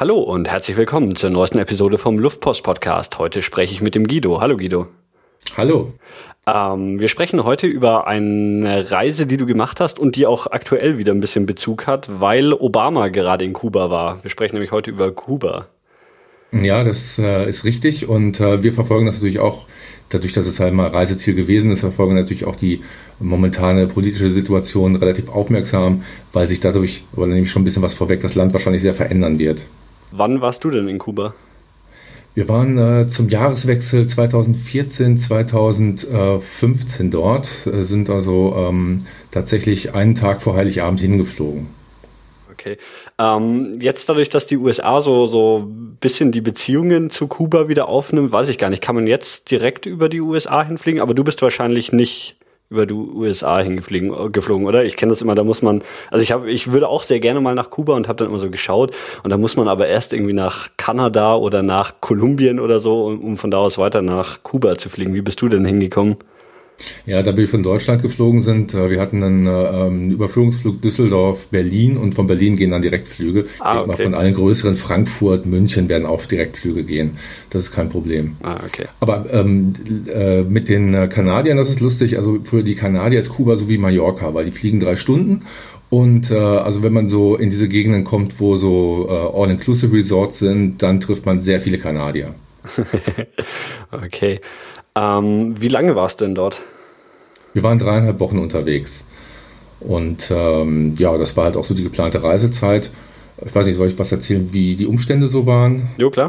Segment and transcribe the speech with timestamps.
[0.00, 3.18] Hallo und herzlich willkommen zur neuesten Episode vom Luftpost Podcast.
[3.18, 4.40] Heute spreche ich mit dem Guido.
[4.40, 4.86] Hallo Guido.
[5.56, 5.92] Hallo.
[6.46, 10.98] Ähm, wir sprechen heute über eine Reise, die du gemacht hast und die auch aktuell
[10.98, 14.22] wieder ein bisschen Bezug hat, weil Obama gerade in Kuba war.
[14.22, 15.66] Wir sprechen nämlich heute über Kuba.
[16.52, 19.66] Ja, das äh, ist richtig und äh, wir verfolgen das natürlich auch,
[20.10, 22.82] dadurch, dass es halt mal Reiseziel gewesen ist, verfolgen natürlich auch die
[23.18, 27.94] momentane politische Situation relativ aufmerksam, weil sich dadurch, oder nehme ich schon ein bisschen was
[27.94, 29.66] vorweg, das Land wahrscheinlich sehr verändern wird.
[30.10, 31.34] Wann warst du denn in Kuba?
[32.34, 40.40] Wir waren äh, zum Jahreswechsel 2014, 2015 dort, äh, sind also ähm, tatsächlich einen Tag
[40.40, 41.66] vor Heiligabend hingeflogen.
[42.52, 42.76] Okay.
[43.18, 45.68] Ähm, jetzt dadurch, dass die USA so so
[46.00, 48.82] bisschen die Beziehungen zu Kuba wieder aufnimmt, weiß ich gar nicht.
[48.82, 51.00] Kann man jetzt direkt über die USA hinfliegen?
[51.00, 52.36] Aber du bist wahrscheinlich nicht
[52.70, 54.84] über die USA hingeflogen, äh, geflogen, oder?
[54.84, 57.40] Ich kenne das immer, da muss man, also ich habe, ich würde auch sehr gerne
[57.40, 60.12] mal nach Kuba und habe dann immer so geschaut und da muss man aber erst
[60.12, 64.42] irgendwie nach Kanada oder nach Kolumbien oder so, um, um von da aus weiter nach
[64.42, 65.14] Kuba zu fliegen.
[65.14, 66.16] Wie bist du denn hingekommen?
[67.06, 72.14] Ja, da wir von Deutschland geflogen sind, äh, wir hatten einen, ähm, Überführungsflug Düsseldorf-Berlin und
[72.14, 73.46] von Berlin gehen dann Direktflüge.
[73.60, 74.04] Ah, okay.
[74.04, 77.18] Von allen größeren Frankfurt, München werden auch Direktflüge gehen.
[77.50, 78.36] Das ist kein Problem.
[78.42, 78.86] Ah, okay.
[79.00, 79.72] Aber ähm,
[80.12, 82.16] äh, mit den Kanadiern, das ist lustig.
[82.16, 85.42] Also für die Kanadier ist Kuba so wie Mallorca, weil die fliegen drei Stunden
[85.90, 90.38] und äh, also wenn man so in diese Gegenden kommt, wo so äh, All-Inclusive Resorts
[90.38, 92.34] sind, dann trifft man sehr viele Kanadier.
[93.90, 94.40] okay.
[94.98, 96.60] Ähm, wie lange warst du denn dort?
[97.52, 99.04] Wir waren dreieinhalb Wochen unterwegs.
[99.80, 102.90] Und ähm, ja, das war halt auch so die geplante Reisezeit.
[103.44, 105.88] Ich weiß nicht, soll ich was erzählen, wie die Umstände so waren?
[105.98, 106.28] Jo, klar.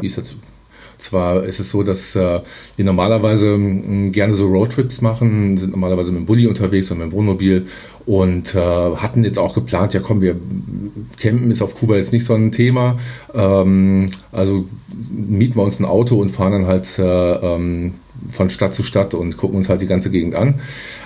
[0.98, 2.40] Zwar ist es so, dass äh,
[2.76, 7.10] wir normalerweise äh, gerne so Roadtrips machen, sind normalerweise mit dem Bulli unterwegs und mit
[7.10, 7.66] dem Wohnmobil
[8.04, 10.36] und äh, hatten jetzt auch geplant, ja komm, wir
[11.18, 12.98] campen ist auf Kuba jetzt nicht so ein Thema,
[13.34, 14.66] ähm, also
[15.10, 17.94] mieten wir uns ein Auto und fahren dann halt äh, ähm,
[18.28, 20.60] von Stadt zu Stadt und gucken uns halt die ganze Gegend an.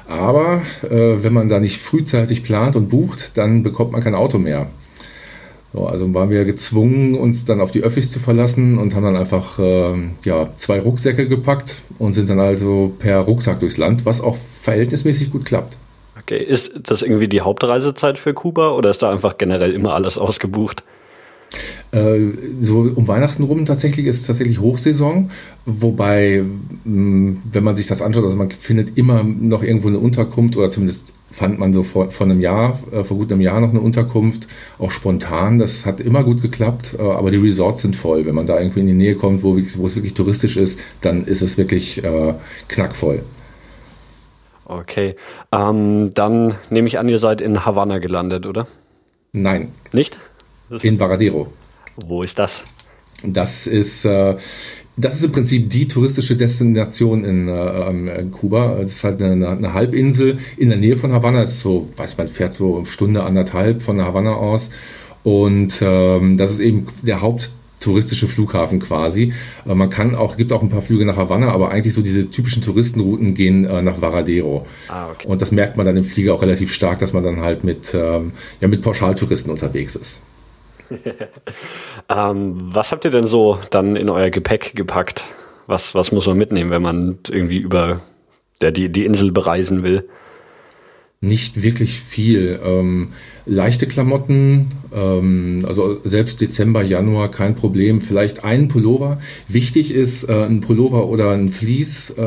[0.09, 4.39] Aber äh, wenn man da nicht frühzeitig plant und bucht, dann bekommt man kein Auto
[4.39, 4.67] mehr.
[5.73, 9.17] So, also waren wir gezwungen, uns dann auf die Öffis zu verlassen und haben dann
[9.17, 9.95] einfach äh,
[10.25, 15.33] ja, zwei Rucksäcke gepackt und sind dann also per Rucksack durchs Land, was auch verhältnismäßig
[15.33, 15.77] gut klappt.
[16.21, 20.17] Okay, ist das irgendwie die Hauptreisezeit für Kuba oder ist da einfach generell immer alles
[20.17, 20.85] ausgebucht?
[21.93, 25.31] Äh, so um Weihnachten rum tatsächlich ist tatsächlich Hochsaison,
[25.65, 26.43] wobei,
[26.85, 30.71] mm, wenn man sich das anschaut, also man findet immer noch irgendwo eine Unterkunft oder
[30.71, 33.81] zumindest fand man so vor, vor einem Jahr, äh, vor gut einem Jahr noch eine
[33.81, 34.49] Unterkunft,
[34.79, 35.59] auch spontan.
[35.59, 38.27] Das hat immer gut geklappt, äh, aber die Resorts sind voll.
[38.27, 41.25] Wenn man da irgendwie in die Nähe kommt, wo, wo es wirklich touristisch ist, dann
[41.25, 42.35] ist es wirklich äh,
[42.69, 43.23] knackvoll.
[44.67, 45.15] Okay,
[45.53, 48.67] ähm, dann nehme ich an, ihr seid in Havanna gelandet, oder?
[49.33, 49.73] Nein.
[49.93, 50.17] Nicht?
[50.83, 51.53] In Varadero.
[51.97, 52.65] Wo ist das?
[53.27, 54.37] Das ist, äh,
[54.97, 58.77] das ist im Prinzip die touristische Destination in, äh, in Kuba.
[58.81, 61.41] Das ist halt eine, eine, Halbinsel in der Nähe von Havanna.
[61.41, 64.71] Das ist so, weiß man, fährt so eine Stunde, anderthalb von Havanna aus.
[65.25, 69.33] Und ähm, das ist eben der haupttouristische Flughafen quasi.
[69.67, 72.31] Äh, man kann auch, gibt auch ein paar Flüge nach Havanna, aber eigentlich so diese
[72.31, 74.67] typischen Touristenrouten gehen äh, nach Varadero.
[74.89, 75.27] Ah, okay.
[75.27, 77.95] Und das merkt man dann im Flieger auch relativ stark, dass man dann halt mit,
[77.95, 80.23] ähm, ja, mit Pauschaltouristen unterwegs ist.
[82.09, 85.25] ähm, was habt ihr denn so dann in euer Gepäck gepackt?
[85.67, 88.01] Was, was muss man mitnehmen, wenn man irgendwie über
[88.61, 90.09] der, die, die Insel bereisen will?
[91.21, 92.61] Nicht wirklich viel.
[92.63, 93.13] Ähm,
[93.47, 98.03] leichte Klamotten, ähm, also selbst Dezember, Januar kein Problem.
[98.03, 99.21] Vielleicht einen Pullover.
[99.49, 102.23] Wichtig ist äh, ein Pullover oder ein Vlies, äh,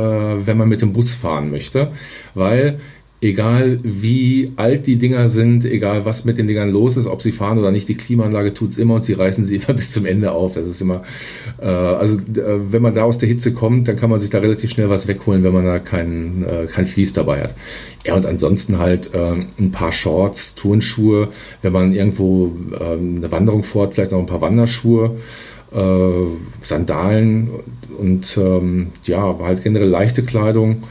[0.48, 1.92] wenn man mit dem Bus fahren möchte,
[2.34, 2.80] weil
[3.20, 7.32] egal wie alt die Dinger sind, egal was mit den Dingern los ist, ob sie
[7.32, 10.32] fahren oder nicht, die Klimaanlage tut's immer und sie reißen sie immer bis zum Ende
[10.32, 10.54] auf.
[10.54, 11.04] Das ist immer,
[11.60, 14.40] äh, also äh, wenn man da aus der Hitze kommt, dann kann man sich da
[14.40, 17.56] relativ schnell was wegholen, wenn man da kein, äh, kein Vlies dabei hat.
[18.06, 21.30] Ja, und ansonsten halt äh, ein paar Shorts, Turnschuhe,
[21.64, 25.18] wenn man irgendwo äh, eine Wanderung fort, vielleicht noch ein paar Wanderschuhe.
[25.74, 27.50] Äh, Sandalen
[27.98, 30.84] und ähm, ja, halt generell leichte Kleidung.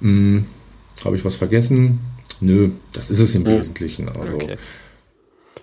[0.00, 0.38] Mm
[1.04, 2.00] habe ich was vergessen?
[2.40, 3.58] Nö, das ist es im hm.
[3.58, 4.08] Wesentlichen.
[4.08, 4.34] Also.
[4.34, 4.56] Okay.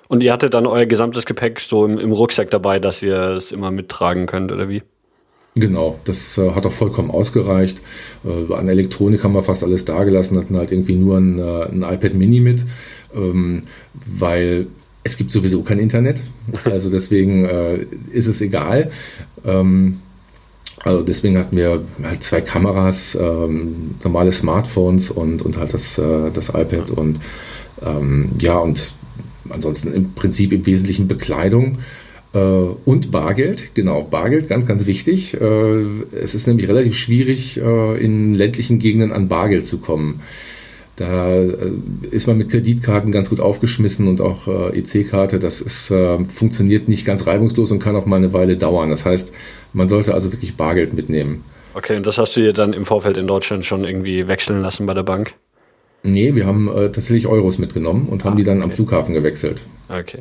[0.08, 3.52] Und ihr hattet dann euer gesamtes Gepäck so im, im, Rucksack dabei, dass ihr es
[3.52, 4.84] immer mittragen könnt, oder wie?
[5.56, 7.82] Genau, das äh, hat auch vollkommen ausgereicht.
[8.24, 11.84] Äh, an Elektronik haben wir fast alles dagelassen, hatten halt irgendwie nur ein, äh, ein
[11.84, 12.64] iPad Mini mit,
[13.16, 13.64] ähm,
[14.06, 14.68] weil
[15.04, 16.22] es gibt sowieso kein Internet.
[16.66, 18.92] Also deswegen äh, ist es egal.
[19.46, 20.02] Ähm,
[20.86, 26.30] also deswegen hatten wir halt zwei Kameras, ähm, normale Smartphones und, und halt das, äh,
[26.32, 27.20] das iPad und
[27.84, 28.94] ähm, ja, und
[29.50, 31.80] ansonsten im Prinzip im Wesentlichen Bekleidung.
[32.34, 35.34] Äh, und Bargeld, genau, Bargeld, ganz, ganz wichtig.
[35.34, 40.22] Äh, es ist nämlich relativ schwierig, äh, in ländlichen Gegenden an Bargeld zu kommen.
[40.98, 41.36] Da
[42.10, 45.40] ist man mit Kreditkarten ganz gut aufgeschmissen und auch EC-Karte.
[45.40, 45.88] Das ist,
[46.34, 48.92] funktioniert nicht ganz reibungslos und kann auch mal eine Weile dauern.
[48.92, 49.34] Das heißt,
[49.74, 51.44] man sollte also wirklich Bargeld mitnehmen.
[51.76, 54.86] Okay, und das hast du dir dann im Vorfeld in Deutschland schon irgendwie wechseln lassen
[54.86, 55.34] bei der Bank?
[56.04, 58.66] Nee, wir haben äh, tatsächlich Euros mitgenommen und haben ah, die dann okay.
[58.66, 59.64] am Flughafen gewechselt.
[59.90, 60.20] Okay.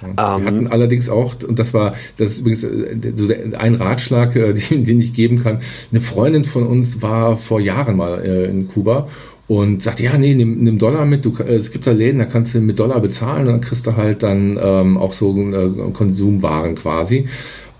[0.00, 4.36] Wir um, ähm, hatten allerdings auch, und das war, das ist übrigens äh, ein Ratschlag,
[4.36, 5.60] äh, den, ich geben kann.
[5.90, 9.08] Eine Freundin von uns war vor Jahren mal äh, in Kuba
[9.48, 12.54] und sagte, ja, nee, nimm, nimm Dollar mit, du, es gibt da Läden, da kannst
[12.54, 16.74] du mit Dollar bezahlen und dann kriegst du halt dann ähm, auch so äh, Konsumwaren
[16.74, 17.26] quasi.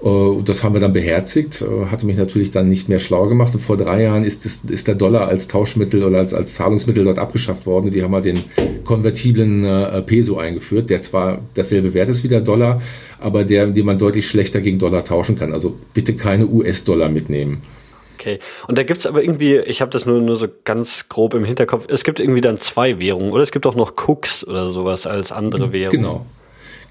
[0.03, 3.55] Äh, das haben wir dann beherzigt, äh, hatte mich natürlich dann nicht mehr schlau gemacht.
[3.55, 7.05] Und vor drei Jahren ist, das, ist der Dollar als Tauschmittel oder als, als Zahlungsmittel
[7.05, 7.91] dort abgeschafft worden.
[7.91, 8.41] Die haben halt den
[8.85, 12.81] konvertiblen äh, Peso eingeführt, der zwar dasselbe Wert ist wie der Dollar,
[13.19, 15.53] aber der, den man deutlich schlechter gegen Dollar tauschen kann.
[15.53, 17.63] Also bitte keine US-Dollar mitnehmen.
[18.27, 18.41] Okay.
[18.67, 21.45] Und da gibt es aber irgendwie, ich habe das nur, nur so ganz grob im
[21.45, 23.43] Hinterkopf, es gibt irgendwie dann zwei Währungen, oder?
[23.43, 25.97] Es gibt auch noch Cooks oder sowas als andere Währung.
[25.97, 26.27] Genau.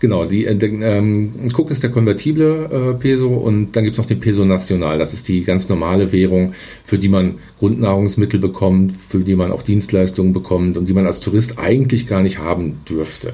[0.01, 4.05] Genau, die, äh, ähm, Cook ist der konvertible äh, Peso und dann gibt es noch
[4.05, 4.99] den Peso Nacional.
[4.99, 6.53] Das ist die ganz normale Währung,
[6.83, 11.21] für die man Grundnahrungsmittel bekommt, für die man auch Dienstleistungen bekommt und die man als
[11.21, 13.33] Tourist eigentlich gar nicht haben dürfte.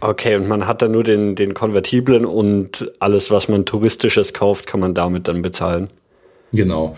[0.00, 4.66] Okay, und man hat dann nur den, den konvertiblen und alles, was man touristisches kauft,
[4.66, 5.88] kann man damit dann bezahlen.
[6.52, 6.96] Genau.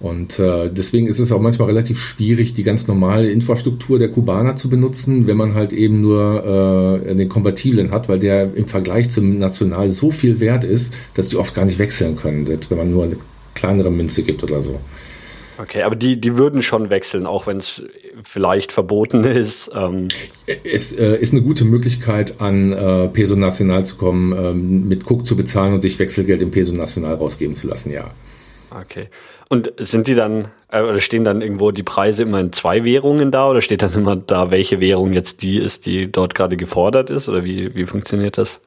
[0.00, 4.56] Und äh, deswegen ist es auch manchmal relativ schwierig, die ganz normale Infrastruktur der Kubaner
[4.56, 9.10] zu benutzen, wenn man halt eben nur äh, den Konvertiblen hat, weil der im Vergleich
[9.10, 12.78] zum National so viel wert ist, dass die oft gar nicht wechseln können, selbst wenn
[12.78, 13.16] man nur eine
[13.54, 14.80] kleinere Münze gibt oder so.
[15.58, 17.82] Okay, aber die, die würden schon wechseln, auch wenn es
[18.22, 19.70] vielleicht verboten ist.
[19.74, 20.08] Ähm.
[20.64, 25.26] Es äh, ist eine gute Möglichkeit, an äh, Peso Nacional zu kommen, ähm, mit Cook
[25.26, 28.10] zu bezahlen und sich Wechselgeld im Peso Nacional rausgeben zu lassen, ja.
[28.70, 29.08] Okay.
[29.48, 33.30] Und sind die dann, äh, oder stehen dann irgendwo die Preise immer in zwei Währungen
[33.30, 37.10] da oder steht dann immer da, welche Währung jetzt die ist, die dort gerade gefordert
[37.10, 37.28] ist?
[37.28, 38.60] Oder wie, wie funktioniert das?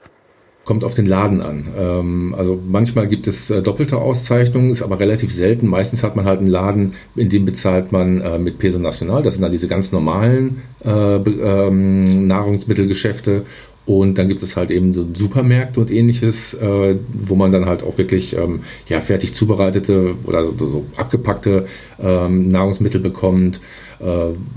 [0.66, 1.68] Kommt auf den Laden an.
[1.78, 5.68] Ähm, also manchmal gibt es äh, doppelte Auszeichnungen, ist aber relativ selten.
[5.68, 9.24] Meistens hat man halt einen Laden, in dem bezahlt man äh, mit Peso Nacional.
[9.24, 13.44] Das sind dann diese ganz normalen äh, ähm, Nahrungsmittelgeschäfte
[13.86, 17.84] und dann gibt es halt eben so Supermärkte und ähnliches, äh, wo man dann halt
[17.84, 21.68] auch wirklich ähm, ja, fertig zubereitete oder so, so abgepackte
[22.02, 23.60] ähm, Nahrungsmittel bekommt,
[24.00, 24.06] äh,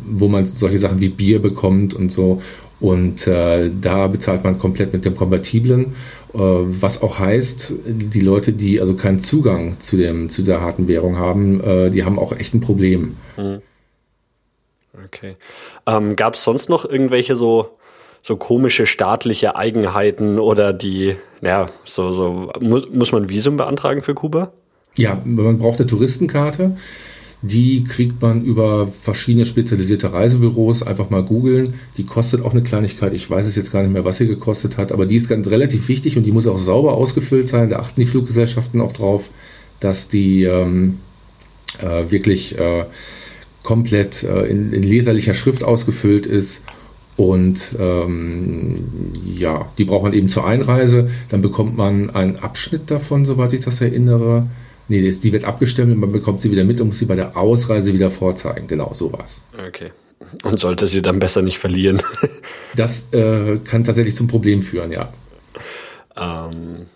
[0.06, 2.40] wo man solche Sachen wie Bier bekommt und so.
[2.78, 5.94] Und äh, da bezahlt man komplett mit dem Kompatiblen,
[6.34, 10.86] äh, was auch heißt, die Leute, die also keinen Zugang zu, dem, zu dieser harten
[10.86, 13.16] Währung haben, äh, die haben auch echt ein Problem.
[13.36, 13.60] Hm.
[15.06, 15.36] Okay.
[15.86, 17.76] Ähm, Gab es sonst noch irgendwelche so
[18.26, 24.14] so komische staatliche Eigenheiten oder die, ja, so, so, muss, muss man Visum beantragen für
[24.14, 24.50] Kuba?
[24.96, 26.76] Ja, man braucht eine Touristenkarte.
[27.42, 30.82] Die kriegt man über verschiedene spezialisierte Reisebüros.
[30.82, 31.74] Einfach mal googeln.
[31.98, 33.12] Die kostet auch eine Kleinigkeit.
[33.12, 35.46] Ich weiß es jetzt gar nicht mehr, was sie gekostet hat, aber die ist ganz
[35.46, 37.68] relativ wichtig und die muss auch sauber ausgefüllt sein.
[37.68, 39.30] Da achten die Fluggesellschaften auch drauf,
[39.78, 40.98] dass die ähm,
[41.78, 42.86] äh, wirklich äh,
[43.62, 46.64] komplett äh, in, in leserlicher Schrift ausgefüllt ist
[47.16, 51.08] und ähm, ja, die braucht man eben zur Einreise.
[51.30, 54.46] Dann bekommt man einen Abschnitt davon, soweit ich das erinnere.
[54.88, 57.92] Nee, die wird abgestimmt, man bekommt sie wieder mit und muss sie bei der Ausreise
[57.92, 58.66] wieder vorzeigen.
[58.68, 59.42] Genau, sowas.
[59.68, 59.90] Okay.
[60.44, 62.02] Und sollte sie dann besser nicht verlieren?
[62.76, 65.08] das äh, kann tatsächlich zum Problem führen, ja.
[66.16, 66.86] Ähm,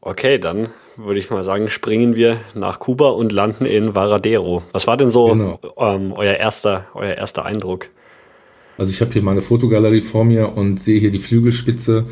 [0.00, 4.62] okay, dann würde ich mal sagen, springen wir nach Kuba und landen in Varadero.
[4.72, 5.60] Was war denn so genau.
[5.78, 7.88] ähm, euer, erster, euer erster Eindruck?
[8.76, 12.04] Also ich habe hier meine Fotogalerie vor mir und sehe hier die Flügelspitze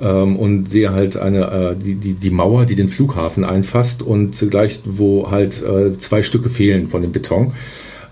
[0.00, 4.34] ähm, und sehe halt eine, äh, die, die, die Mauer, die den Flughafen einfasst und
[4.34, 7.52] zugleich, wo halt äh, zwei Stücke fehlen von dem Beton.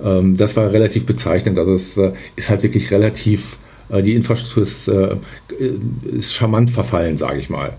[0.03, 1.59] Ähm, das war relativ bezeichnend.
[1.59, 3.57] Also es äh, ist halt wirklich relativ,
[3.89, 5.17] äh, die Infrastruktur ist, äh,
[6.17, 7.77] ist charmant verfallen, sage ich mal.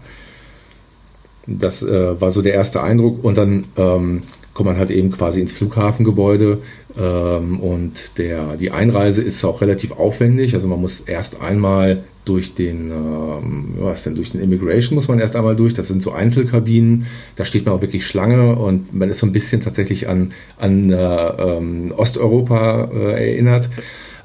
[1.45, 3.23] Das äh, war so der erste Eindruck.
[3.23, 4.23] Und dann ähm,
[4.57, 6.57] kommt man halt eben quasi ins Flughafengebäude
[6.97, 10.55] ähm, und der, die Einreise ist auch relativ aufwendig.
[10.55, 15.19] Also man muss erst einmal durch den, ähm, was denn, durch den Immigration muss man
[15.19, 15.75] erst einmal durch.
[15.75, 17.05] Das sind so Einzelkabinen.
[17.35, 20.89] Da steht man auch wirklich Schlange und man ist so ein bisschen tatsächlich an, an
[20.89, 23.69] äh, ähm, Osteuropa äh, erinnert.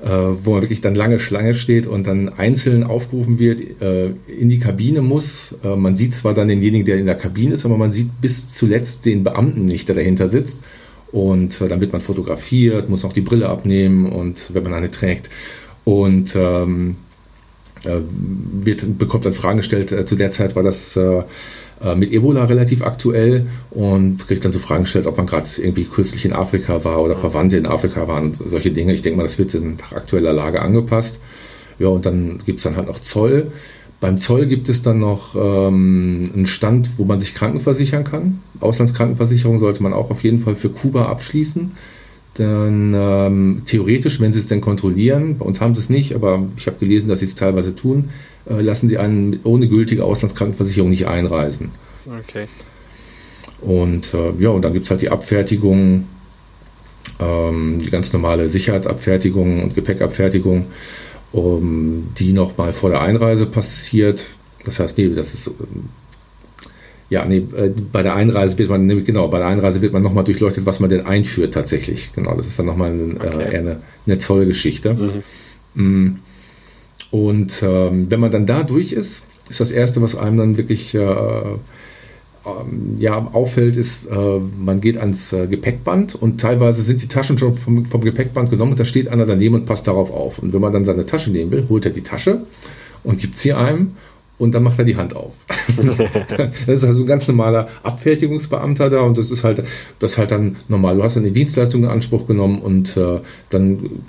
[0.03, 0.09] Äh,
[0.45, 4.59] wo man wirklich dann lange Schlange steht und dann einzeln aufgerufen wird, äh, in die
[4.59, 5.55] Kabine muss.
[5.63, 8.49] Äh, man sieht zwar dann denjenigen, der in der Kabine ist, aber man sieht bis
[8.49, 10.63] zuletzt den Beamten nicht, der dahinter sitzt.
[11.13, 15.31] Und dann wird man fotografiert, muss auch die Brille abnehmen und wenn man eine trägt.
[15.85, 16.97] Und ähm,
[17.85, 18.01] äh,
[18.65, 20.09] wird, bekommt dann Fragen gestellt.
[20.09, 21.23] Zu der Zeit war das äh,
[21.83, 25.85] äh, mit Ebola relativ aktuell und kriegt dann so Fragen gestellt, ob man gerade irgendwie
[25.85, 28.93] kürzlich in Afrika war oder Verwandte in Afrika waren und solche Dinge.
[28.93, 31.21] Ich denke mal, das wird nach aktueller Lage angepasst.
[31.79, 33.51] Ja, und dann gibt es dann halt noch Zoll.
[34.01, 38.41] Beim Zoll gibt es dann noch ähm, einen Stand, wo man sich krankenversichern kann.
[38.61, 41.73] Auslandskrankenversicherung sollte man auch auf jeden Fall für Kuba abschließen.
[42.35, 46.45] Dann ähm, theoretisch, wenn sie es denn kontrollieren, bei uns haben sie es nicht, aber
[46.57, 48.11] ich habe gelesen, dass sie es teilweise tun,
[48.47, 51.71] lassen sie einen ohne gültige Auslandskrankenversicherung nicht einreisen.
[52.07, 52.47] Okay.
[53.61, 56.09] Und äh, ja, und dann gibt es halt die Abfertigung,
[57.21, 60.67] ähm, die ganz normale Sicherheitsabfertigung und Gepäckabfertigung,
[61.31, 64.27] um, die nochmal vor der Einreise passiert.
[64.65, 65.51] Das heißt, nee, das ist
[67.13, 70.25] ja, nee, äh, bei der Einreise wird man, genau, bei der Einreise wird man nochmal
[70.25, 72.11] durchleuchtet, was man denn einführt tatsächlich.
[72.15, 73.43] Genau, das ist dann nochmal ein, äh, okay.
[73.43, 75.23] äh, eher eine, eine Zollgeschichte.
[75.75, 76.19] Mhm.
[77.11, 80.95] Und ähm, wenn man dann da durch ist, ist das Erste, was einem dann wirklich
[80.95, 87.09] äh, ähm, ja, auffällt, ist, äh, man geht ans äh, Gepäckband und teilweise sind die
[87.09, 90.39] Taschen schon vom, vom, Gepäckband genommen und da steht einer daneben und passt darauf auf.
[90.39, 92.41] Und wenn man dann seine Tasche nehmen will, holt er die Tasche
[93.05, 93.93] und gibt sie einem
[94.43, 95.37] und dann macht er die Hand auf.
[96.67, 99.63] das ist also ein ganz normaler Abfertigungsbeamter da und das ist halt,
[100.01, 100.97] das ist halt dann normal.
[100.97, 103.21] Du hast eine Dienstleistung in Anspruch genommen und äh,
[103.51, 104.03] dann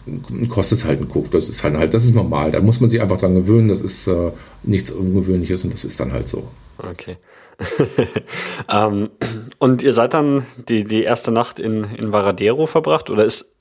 [0.50, 1.30] kostet es halt einen Guck.
[1.30, 2.52] Das ist halt, halt, das ist normal.
[2.52, 3.68] Da muss man sich einfach dran gewöhnen.
[3.68, 4.32] Das ist äh,
[4.64, 6.48] nichts Ungewöhnliches und das ist dann halt so.
[6.80, 7.18] Okay.
[8.74, 9.12] ähm,
[9.60, 13.54] und ihr seid dann die, die erste Nacht in, in Varadero verbracht oder ist,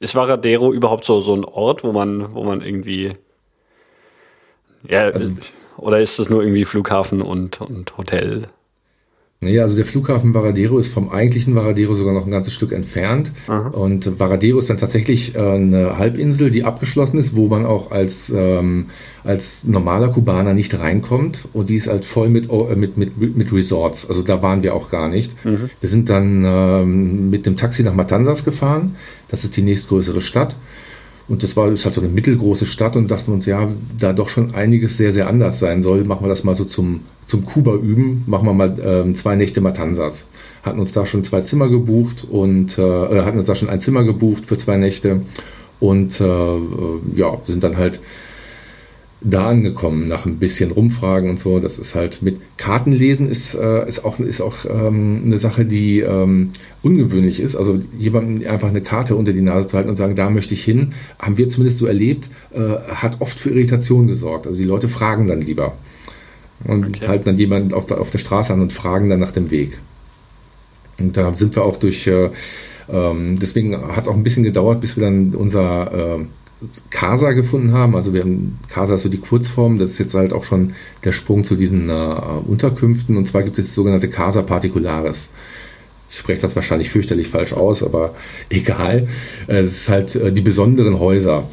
[0.00, 3.12] ist Varadero überhaupt so, so ein Ort, wo man, wo man irgendwie
[4.88, 5.30] ja, also,
[5.78, 8.48] oder ist das nur irgendwie Flughafen und, und Hotel?
[9.40, 13.30] Naja, also der Flughafen Varadero ist vom eigentlichen Varadero sogar noch ein ganzes Stück entfernt.
[13.46, 13.68] Aha.
[13.68, 18.32] Und Varadero ist dann tatsächlich äh, eine Halbinsel, die abgeschlossen ist, wo man auch als,
[18.34, 18.86] ähm,
[19.22, 21.46] als normaler Kubaner nicht reinkommt.
[21.52, 24.08] Und die ist halt voll mit, äh, mit, mit, mit Resorts.
[24.08, 25.44] Also da waren wir auch gar nicht.
[25.44, 25.70] Mhm.
[25.78, 28.96] Wir sind dann ähm, mit dem Taxi nach Matanzas gefahren.
[29.28, 30.56] Das ist die nächstgrößere Stadt.
[31.28, 33.68] Und das war ist halt so eine mittelgroße Stadt und dachten uns, ja,
[33.98, 37.00] da doch schon einiges sehr, sehr anders sein soll, machen wir das mal so zum,
[37.26, 40.26] zum Kuba üben, machen wir mal ähm, zwei Nächte Matanzas.
[40.62, 43.80] Hatten uns da schon zwei Zimmer gebucht und äh, äh hatten uns da schon ein
[43.80, 45.20] Zimmer gebucht für zwei Nächte
[45.80, 46.60] und äh, äh
[47.14, 48.00] ja, sind dann halt
[49.20, 51.58] da angekommen, nach ein bisschen Rumfragen und so.
[51.58, 56.00] Das ist halt mit Kartenlesen ist, äh, ist auch, ist auch ähm, eine Sache, die
[56.00, 56.50] ähm,
[56.82, 57.56] ungewöhnlich ist.
[57.56, 60.62] Also jemandem einfach eine Karte unter die Nase zu halten und sagen, da möchte ich
[60.62, 62.60] hin, haben wir zumindest so erlebt, äh,
[62.94, 64.46] hat oft für Irritation gesorgt.
[64.46, 65.76] Also die Leute fragen dann lieber
[66.64, 67.08] und okay.
[67.08, 69.78] halten dann jemanden auf der, auf der Straße an und fragen dann nach dem Weg.
[71.00, 72.30] Und da sind wir auch durch, äh,
[72.88, 76.24] ähm, deswegen hat es auch ein bisschen gedauert, bis wir dann unser äh,
[76.90, 77.94] Casa gefunden haben.
[77.94, 80.74] Also wir haben Casa ist so die Kurzform, das ist jetzt halt auch schon
[81.04, 83.16] der Sprung zu diesen äh, Unterkünften.
[83.16, 85.28] Und zwar gibt es sogenannte Casa Particulares.
[86.10, 88.14] Ich spreche das wahrscheinlich fürchterlich falsch aus, aber
[88.48, 89.08] egal.
[89.46, 91.48] Es ist halt äh, die besonderen Häuser.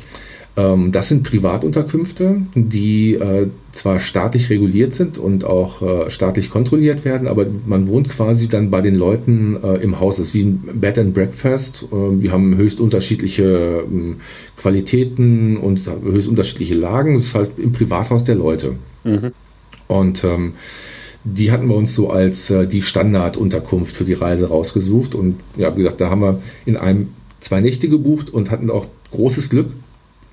[0.58, 7.04] Ähm, das sind Privatunterkünfte, die äh, zwar staatlich reguliert sind und auch äh, staatlich kontrolliert
[7.04, 10.20] werden, aber man wohnt quasi dann bei den Leuten äh, im Haus.
[10.20, 11.88] Es ist wie ein Bed and Breakfast.
[11.92, 14.18] Ähm, die haben höchst unterschiedliche ähm,
[14.56, 17.16] Qualitäten und höchst unterschiedliche Lagen.
[17.16, 18.76] Es ist halt im Privathaus der Leute.
[19.04, 19.32] Mhm.
[19.88, 20.54] Und ähm,
[21.26, 25.16] die hatten wir uns so als äh, die Standardunterkunft für die Reise rausgesucht.
[25.16, 27.10] Und ja, wie gesagt, da haben wir in einem
[27.42, 29.68] zwei Nächte gebucht und hatten auch großes Glück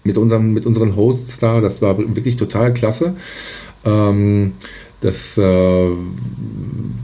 [0.04, 1.60] mit, unserem, mit unseren Hosts da.
[1.60, 3.14] Das war wirklich total klasse.
[3.84, 4.52] Ähm,
[5.00, 5.90] das, äh,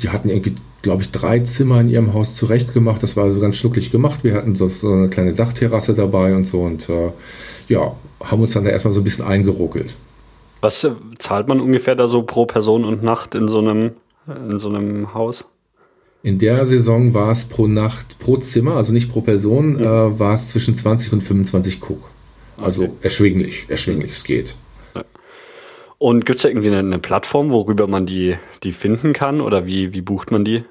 [0.02, 3.02] die hatten irgendwie, glaube ich, drei Zimmer in ihrem Haus zurechtgemacht.
[3.02, 4.23] Das war so ganz schnucklig gemacht.
[4.23, 7.11] Wir hatten so, so eine kleine Dachterrasse dabei und so und äh,
[7.69, 9.97] ja, haben uns dann da erstmal so ein bisschen eingeruckelt.
[10.61, 13.93] Was äh, zahlt man ungefähr da so pro Person und Nacht in so einem,
[14.26, 15.49] in so einem Haus?
[16.23, 19.83] In der Saison war es pro Nacht, pro Zimmer, also nicht pro Person, mhm.
[19.83, 22.11] äh, war es zwischen 20 und 25 Cook.
[22.61, 22.93] Also okay.
[23.03, 24.55] erschwinglich, erschwinglich, es geht.
[25.99, 29.67] Und gibt es da irgendwie eine, eine, Plattform, worüber man die, die finden kann oder
[29.67, 30.62] wie, wie bucht man die?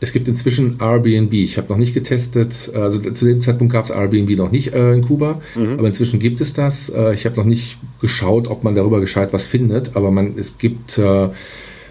[0.00, 1.32] Es gibt inzwischen Airbnb.
[1.34, 2.72] Ich habe noch nicht getestet.
[2.74, 5.74] Also zu dem Zeitpunkt gab es Airbnb noch nicht äh, in Kuba, mhm.
[5.74, 6.88] aber inzwischen gibt es das.
[6.88, 10.58] Äh, ich habe noch nicht geschaut, ob man darüber gescheit was findet, aber man, es
[10.58, 11.28] gibt äh,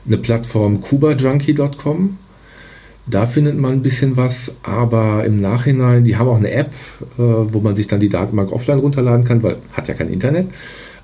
[0.07, 2.17] eine Plattform kubajunkie.com
[3.09, 6.71] da findet man ein bisschen was, aber im Nachhinein, die haben auch eine App,
[7.17, 10.47] äh, wo man sich dann die Datenbank offline runterladen kann, weil hat ja kein Internet.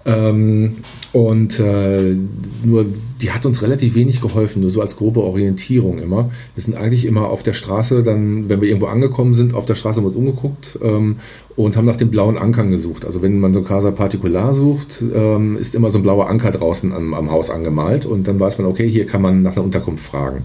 [0.05, 0.75] Ähm,
[1.13, 2.15] und äh,
[2.63, 2.85] nur,
[3.21, 6.29] die hat uns relativ wenig geholfen, nur so als grobe Orientierung immer.
[6.53, 9.75] Wir sind eigentlich immer auf der Straße, dann, wenn wir irgendwo angekommen sind, auf der
[9.75, 11.15] Straße haben wir uns umgeguckt ähm,
[11.55, 13.05] und haben nach dem blauen Ankern gesucht.
[13.05, 16.93] Also wenn man so Casa Particular sucht, ähm, ist immer so ein blauer Anker draußen
[16.93, 20.05] am, am Haus angemalt und dann weiß man, okay, hier kann man nach einer Unterkunft
[20.05, 20.43] fragen.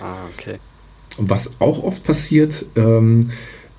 [0.00, 0.58] Ah, okay.
[1.18, 3.30] Und was auch oft passiert, ähm,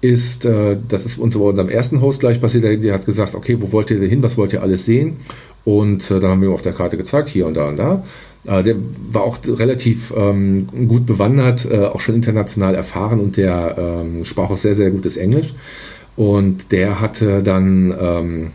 [0.02, 3.36] ist, äh, das ist uns bei unserem ersten Host gleich passiert, der, der, hat gesagt,
[3.36, 5.18] okay, wo wollt ihr denn hin, was wollt ihr alles sehen?
[5.66, 8.04] Und äh, dann haben wir ihm auf der Karte gezeigt, hier und da und da.
[8.46, 8.76] Äh, der
[9.12, 14.50] war auch relativ ähm, gut bewandert, äh, auch schon international erfahren und der ähm, sprach
[14.50, 15.54] auch sehr, sehr gutes Englisch.
[16.16, 18.52] Und der hatte dann ähm,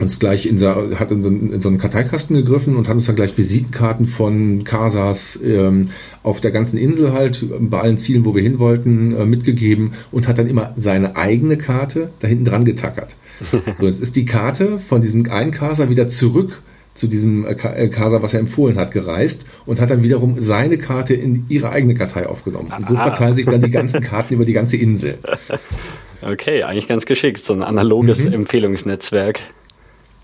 [0.00, 3.16] uns gleich in, hat in so, in so, einen Karteikasten gegriffen und hat uns dann
[3.16, 5.90] gleich Visitenkarten von Casas ähm,
[6.22, 10.26] auf der ganzen Insel halt, bei allen Zielen, wo wir hin wollten, äh, mitgegeben und
[10.26, 13.16] hat dann immer seine eigene Karte da hinten dran getackert.
[13.78, 16.60] So, jetzt ist die Karte von diesem einen Casa wieder zurück
[16.92, 20.76] zu diesem äh, äh, Casa, was er empfohlen hat, gereist und hat dann wiederum seine
[20.76, 22.72] Karte in ihre eigene Kartei aufgenommen.
[22.76, 23.04] Und so ah.
[23.04, 25.18] verteilen sich dann die ganzen Karten über die ganze Insel.
[26.20, 28.32] Okay, eigentlich ganz geschickt, so ein analoges mhm.
[28.32, 29.40] Empfehlungsnetzwerk.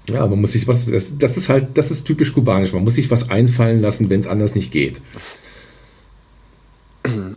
[0.09, 2.73] Ja, man muss sich was, das, das ist halt, das ist typisch kubanisch.
[2.73, 5.01] Man muss sich was einfallen lassen, wenn es anders nicht geht.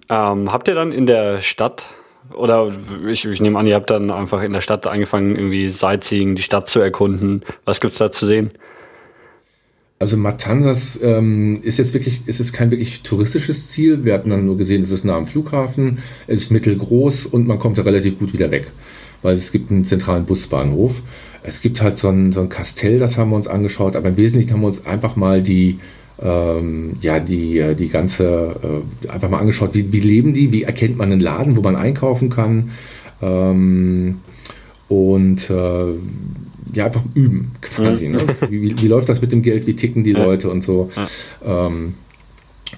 [0.09, 1.87] Ähm, habt ihr dann in der Stadt
[2.33, 2.71] oder
[3.07, 6.43] ich, ich, nehme an, ihr habt dann einfach in der Stadt angefangen, irgendwie Sightseeing, die
[6.43, 7.43] Stadt zu erkunden.
[7.65, 8.51] Was gibt's da zu sehen?
[9.97, 14.05] Also Matanzas ähm, ist jetzt wirklich, ist es kein wirklich touristisches Ziel.
[14.05, 17.59] Wir hatten dann nur gesehen, es ist nah am Flughafen, es ist mittelgroß und man
[17.59, 18.71] kommt da relativ gut wieder weg,
[19.23, 21.01] weil es gibt einen zentralen Busbahnhof.
[21.43, 24.17] Es gibt halt so ein, so ein Kastell, das haben wir uns angeschaut, aber im
[24.17, 25.79] Wesentlichen haben wir uns einfach mal die,
[26.21, 30.63] ähm, ja, die, äh, die ganze, äh, einfach mal angeschaut, wie, wie leben die, wie
[30.63, 32.71] erkennt man einen Laden, wo man einkaufen kann.
[33.21, 34.19] Ähm,
[34.87, 35.93] und äh,
[36.73, 38.09] ja, einfach üben quasi.
[38.09, 38.21] Ne?
[38.49, 40.89] Wie, wie, läuft das mit dem Geld, wie ticken die Leute und so.
[41.45, 41.93] Ähm,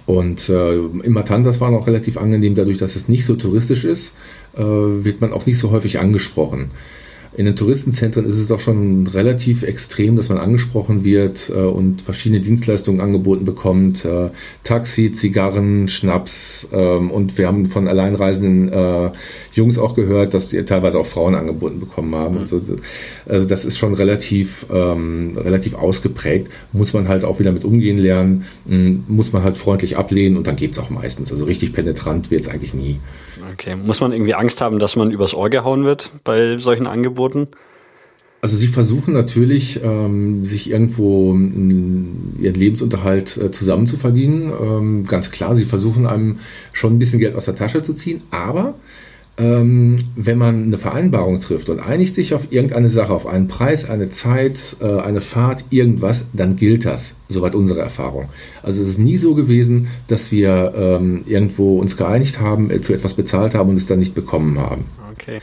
[0.06, 3.84] und äh, im Matan, das war noch relativ angenehm, dadurch, dass es nicht so touristisch
[3.84, 4.16] ist,
[4.56, 6.70] äh, wird man auch nicht so häufig angesprochen.
[7.34, 12.02] In den Touristenzentren ist es auch schon relativ extrem, dass man angesprochen wird äh, und
[12.02, 14.04] verschiedene Dienstleistungen angeboten bekommt.
[14.04, 14.32] Äh,
[14.64, 19.12] Taxi, Zigarren, Schnaps ähm, und wir haben von alleinreisenden äh,
[19.54, 22.40] Jungs auch gehört, dass die teilweise auch Frauen angeboten bekommen haben.
[22.40, 22.46] Mhm.
[22.46, 22.62] So.
[23.26, 26.52] Also das ist schon relativ, ähm, relativ ausgeprägt.
[26.74, 28.46] Muss man halt auch wieder mit umgehen lernen,
[29.08, 31.32] muss man halt freundlich ablehnen und dann geht es auch meistens.
[31.32, 33.00] Also richtig penetrant wird es eigentlich nie.
[33.54, 37.48] Okay, muss man irgendwie Angst haben, dass man übers Ohr gehauen wird bei solchen Angeboten?
[38.42, 44.52] Also sie versuchen natürlich, ähm, sich irgendwo m, ihren Lebensunterhalt äh, zusammen zu verdienen.
[44.60, 46.40] Ähm, ganz klar, sie versuchen einem
[46.74, 48.74] schon ein bisschen Geld aus der Tasche zu ziehen, aber ähm,
[49.44, 54.10] wenn man eine Vereinbarung trifft und einigt sich auf irgendeine Sache, auf einen Preis, eine
[54.10, 57.16] Zeit, äh, eine Fahrt, irgendwas, dann gilt das.
[57.30, 58.30] Soweit unsere Erfahrung.
[58.62, 62.94] Also es ist nie so gewesen, dass wir ähm, irgendwo uns geeinigt haben, äh, für
[62.94, 64.86] etwas bezahlt haben und es dann nicht bekommen haben.
[65.14, 65.40] Okay.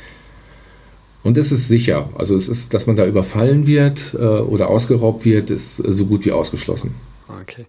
[1.24, 2.10] Und es ist sicher.
[2.16, 6.24] Also es ist, dass man da überfallen wird äh, oder ausgeraubt wird, ist so gut
[6.24, 6.94] wie ausgeschlossen.
[7.42, 7.66] Okay.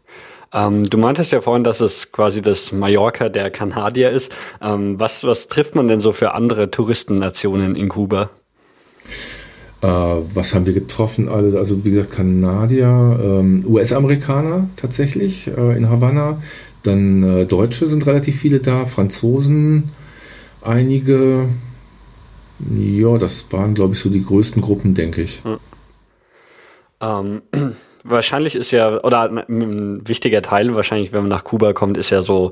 [0.53, 4.31] Ähm, du meintest ja vorhin, dass es quasi das Mallorca der Kanadier ist.
[4.61, 8.31] Ähm, was, was trifft man denn so für andere Touristennationen in Kuba?
[9.81, 11.29] Äh, was haben wir getroffen?
[11.29, 16.41] Also wie gesagt, Kanadier, ähm, US-Amerikaner tatsächlich äh, in Havanna.
[16.83, 19.91] Dann äh, Deutsche sind relativ viele da, Franzosen,
[20.61, 21.45] einige.
[22.75, 25.41] Ja, das waren, glaube ich, so die größten Gruppen, denke ich.
[25.43, 25.57] Hm.
[27.01, 27.41] Ähm,
[28.03, 32.21] wahrscheinlich ist ja, oder ein wichtiger Teil wahrscheinlich, wenn man nach Kuba kommt, ist ja
[32.21, 32.51] so,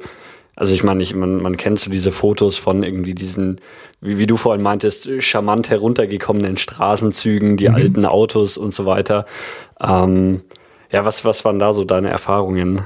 [0.56, 3.62] also ich meine, ich, man, man kennt so diese Fotos von irgendwie diesen,
[4.02, 7.76] wie, wie du vorhin meintest, charmant heruntergekommenen Straßenzügen, die mhm.
[7.76, 9.26] alten Autos und so weiter.
[9.80, 10.42] Ähm,
[10.92, 12.82] ja, was, was waren da so deine Erfahrungen?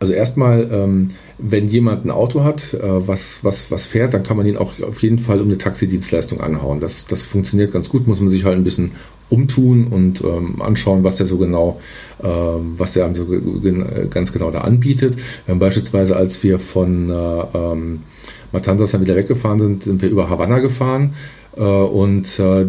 [0.00, 4.36] Also erstmal, ähm, wenn jemand ein Auto hat, äh, was, was, was fährt, dann kann
[4.36, 6.80] man ihn auch auf jeden Fall um eine Taxidienstleistung anhauen.
[6.80, 8.92] Das, das funktioniert ganz gut, muss man sich halt ein bisschen
[9.30, 11.80] umtun und ähm, anschauen, was er so genau,
[12.22, 13.26] ähm, was er so
[14.10, 15.16] ganz genau da anbietet.
[15.46, 17.12] Wir beispielsweise, als wir von äh,
[17.54, 18.02] ähm,
[18.52, 21.14] Matanzas dann wieder weggefahren sind, sind wir über Havanna gefahren
[21.60, 22.66] und äh,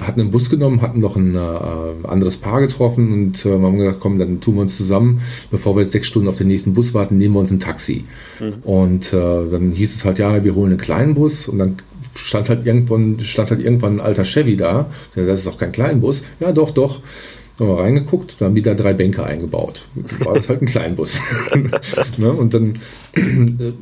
[0.00, 3.98] hatten einen Bus genommen, hatten noch ein äh, anderes Paar getroffen und äh, haben gesagt,
[4.00, 5.20] komm, dann tun wir uns zusammen,
[5.50, 8.04] bevor wir jetzt sechs Stunden auf den nächsten Bus warten, nehmen wir uns ein Taxi.
[8.38, 8.54] Mhm.
[8.62, 11.76] Und äh, dann hieß es halt, ja, wir holen einen kleinen Bus und dann
[12.14, 14.86] stand halt irgendwann, stand halt irgendwann ein alter Chevy da.
[15.14, 16.24] Das ist auch kein Kleinbus.
[16.38, 17.00] Ja, doch, doch.
[17.60, 19.86] Haben wir reingeguckt, da haben die da drei Bänke eingebaut.
[20.24, 21.20] War das halt ein Kleinbus.
[22.16, 22.32] ne?
[22.32, 22.74] Und dann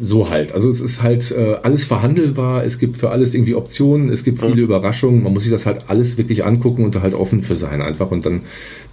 [0.00, 0.52] so halt.
[0.52, 4.40] Also es ist halt äh, alles verhandelbar, es gibt für alles irgendwie Optionen, es gibt
[4.40, 4.60] viele mhm.
[4.60, 7.82] Überraschungen, man muss sich das halt alles wirklich angucken und da halt offen für sein
[7.82, 8.42] einfach und dann,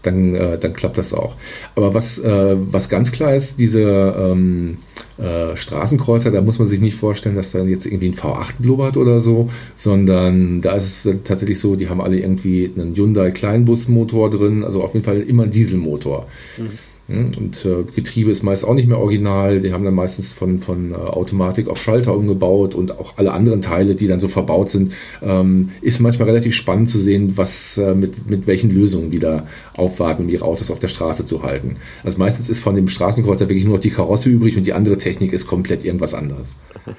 [0.06, 1.36] dann, äh, dann klappt das auch.
[1.76, 4.78] Aber was, äh, was ganz klar ist, diese ähm,
[5.18, 8.98] äh, Straßenkreuzer, da muss man sich nicht vorstellen, dass da jetzt irgendwie ein V8 blubbert
[8.98, 14.30] oder so, sondern da ist es tatsächlich so, die haben alle irgendwie einen Hyundai Kleinbusmotor
[14.30, 16.28] drin, also auf jeden Fall immer einen Dieselmotor.
[16.58, 16.70] Mhm.
[17.08, 17.32] Hm?
[17.38, 19.60] Und äh, Getriebe ist meist auch nicht mehr original.
[19.60, 23.62] Die haben dann meistens von, von äh, Automatik auf Schalter umgebaut und auch alle anderen
[23.62, 27.94] Teile, die dann so verbaut sind, ähm, ist manchmal relativ spannend zu sehen, was äh,
[27.94, 31.78] mit, mit welchen Lösungen die da aufwarten, um ihre Autos auf der Straße zu halten.
[32.04, 34.98] Also meistens ist von dem Straßenkreuzer wirklich nur noch die Karosse übrig und die andere
[34.98, 36.58] Technik ist komplett irgendwas anderes.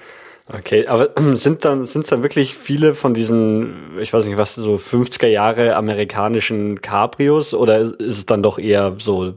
[0.49, 4.77] Okay, aber sind dann sind dann wirklich viele von diesen, ich weiß nicht was, so
[4.77, 9.35] 50er Jahre amerikanischen Cabrios oder ist es dann doch eher so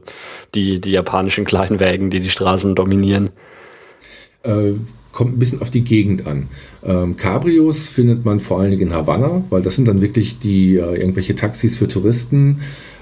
[0.54, 3.30] die die japanischen Kleinwägen, die die Straßen dominieren?
[4.44, 4.74] Äh,
[5.12, 6.48] kommt ein bisschen auf die Gegend an.
[6.84, 10.76] Ähm, Cabrios findet man vor allen Dingen in Havanna, weil das sind dann wirklich die
[10.76, 12.60] äh, irgendwelche Taxis für Touristen.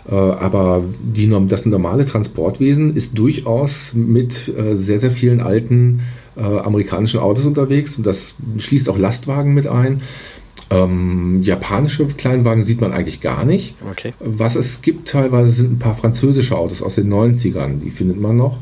[0.09, 6.01] Äh, aber die, das normale Transportwesen ist durchaus mit äh, sehr, sehr vielen alten
[6.39, 10.03] äh, amerikanischen Autos unterwegs und das schließt auch Lastwagen mit ein.
[10.71, 13.75] Ähm, japanische Kleinwagen sieht man eigentlich gar nicht.
[13.91, 14.13] Okay.
[14.21, 18.37] Was es gibt teilweise sind ein paar französische Autos aus den 90ern, die findet man
[18.37, 18.59] noch.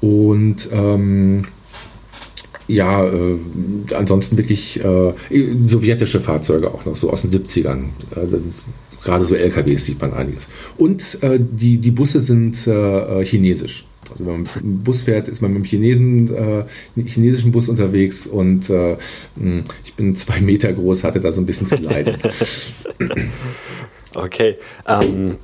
[0.00, 1.46] Und ähm,
[2.66, 3.38] ja, äh,
[3.94, 5.12] ansonsten wirklich äh,
[5.62, 7.84] sowjetische Fahrzeuge auch noch, so aus den 70ern.
[8.16, 8.26] Äh,
[9.02, 10.48] gerade so LKWs sieht man einiges.
[10.78, 13.86] Und äh, die, die Busse sind äh, chinesisch.
[14.10, 16.64] Also wenn man mit dem Bus fährt, ist man mit dem Chinesen, äh,
[17.06, 18.96] chinesischen Bus unterwegs und äh,
[19.36, 22.16] hm, ich bin zwei Meter groß, hatte da so ein bisschen zu leiden.
[24.14, 24.56] okay.
[24.86, 25.36] Ähm,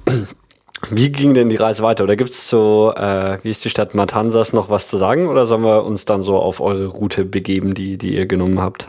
[0.91, 2.05] wie ging denn die Reise weiter?
[2.05, 5.29] Oder gibt es so, äh, wie ist die Stadt Matanzas, noch was zu sagen?
[5.29, 8.89] Oder sollen wir uns dann so auf eure Route begeben, die, die ihr genommen habt?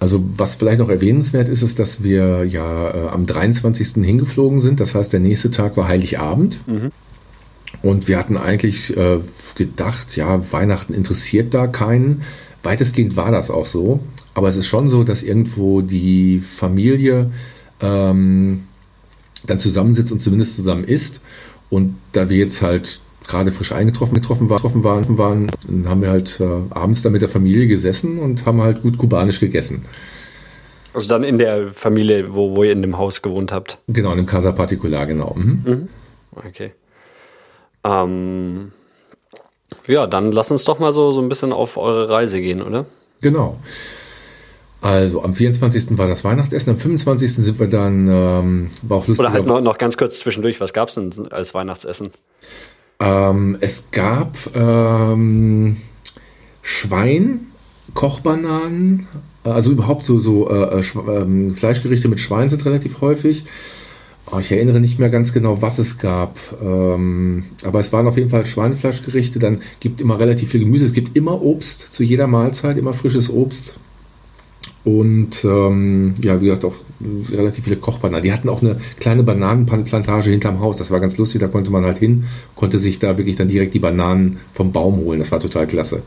[0.00, 4.04] Also was vielleicht noch erwähnenswert ist, ist, dass wir ja äh, am 23.
[4.04, 4.80] hingeflogen sind.
[4.80, 6.66] Das heißt, der nächste Tag war Heiligabend.
[6.66, 6.90] Mhm.
[7.82, 9.20] Und wir hatten eigentlich äh,
[9.54, 12.22] gedacht, ja, Weihnachten interessiert da keinen.
[12.62, 14.00] Weitestgehend war das auch so.
[14.34, 17.30] Aber es ist schon so, dass irgendwo die Familie
[17.80, 18.64] ähm,
[19.46, 21.22] dann zusammensitzt und zumindest zusammen isst.
[21.70, 26.02] Und da wir jetzt halt gerade frisch eingetroffen getroffen, war, getroffen waren, waren, dann haben
[26.02, 29.84] wir halt äh, abends da mit der Familie gesessen und haben halt gut kubanisch gegessen.
[30.92, 33.78] Also dann in der Familie, wo, wo ihr in dem Haus gewohnt habt?
[33.86, 35.34] Genau, in dem Casa Particular, genau.
[35.36, 35.62] Mhm.
[35.64, 35.88] Mhm.
[36.34, 36.72] Okay.
[37.84, 38.72] Ähm,
[39.86, 42.86] ja, dann lass uns doch mal so, so ein bisschen auf eure Reise gehen, oder?
[43.20, 43.58] Genau.
[44.82, 45.98] Also am 24.
[45.98, 47.34] war das Weihnachtsessen, am 25.
[47.34, 49.26] sind wir dann, ähm, war auch lustig.
[49.26, 52.10] Oder halt noch, noch ganz kurz zwischendurch, was gab es denn als Weihnachtsessen?
[52.98, 55.76] Ähm, es gab ähm,
[56.62, 57.48] Schwein,
[57.94, 59.06] Kochbananen,
[59.44, 63.44] also überhaupt so, so äh, äh, ähm, Fleischgerichte mit Schwein sind relativ häufig.
[64.32, 66.38] Oh, ich erinnere nicht mehr ganz genau, was es gab.
[66.62, 69.40] Ähm, aber es waren auf jeden Fall Schweinefleischgerichte.
[69.40, 70.86] Dann gibt immer relativ viel Gemüse.
[70.86, 73.80] Es gibt immer Obst zu jeder Mahlzeit, immer frisches Obst.
[74.84, 76.76] Und ähm, ja, wie gesagt, auch
[77.32, 78.22] relativ viele Kochbananen.
[78.22, 80.76] Die hatten auch eine kleine Bananenplantage hinterm Haus.
[80.76, 81.40] Das war ganz lustig.
[81.40, 84.98] Da konnte man halt hin, konnte sich da wirklich dann direkt die Bananen vom Baum
[84.98, 85.18] holen.
[85.18, 86.02] Das war total klasse.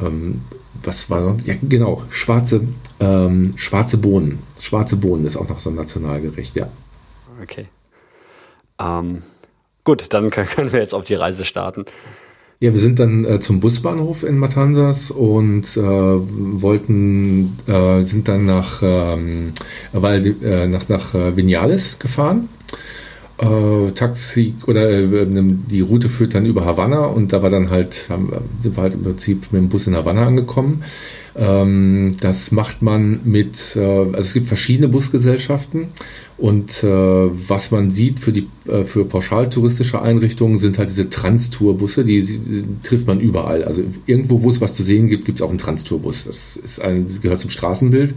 [0.00, 0.42] Ähm,
[0.82, 1.40] was war noch?
[1.44, 2.62] Ja, genau, schwarze,
[3.00, 4.38] ähm, schwarze Bohnen.
[4.62, 6.68] Schwarze Bohnen ist auch noch so ein Nationalgericht, ja.
[7.42, 7.66] Okay.
[8.80, 9.22] Ähm,
[9.84, 11.84] gut, dann können wir jetzt auf die Reise starten.
[12.60, 18.46] Ja, wir sind dann äh, zum Busbahnhof in Matanzas und äh, wollten, äh, sind dann
[18.46, 19.52] nach, ähm,
[19.92, 22.48] weil, äh, nach, nach äh, Vinales gefahren
[23.42, 28.06] äh, Taxi oder äh, die Route führt dann über Havanna und da war dann halt,
[28.08, 30.84] haben, sind wir halt im Prinzip mit dem Bus in Havanna angekommen.
[31.34, 35.88] Ähm, das macht man mit, äh, also es gibt verschiedene Busgesellschaften
[36.36, 42.04] und äh, was man sieht für die äh, für pauschaltouristische Einrichtungen sind halt diese Transtour-Busse,
[42.04, 43.64] die, die, trifft man überall.
[43.64, 46.24] Also irgendwo, wo es was zu sehen gibt, gibt es auch einen Transtour-Bus.
[46.24, 48.14] Das ist ein, das gehört zum Straßenbild.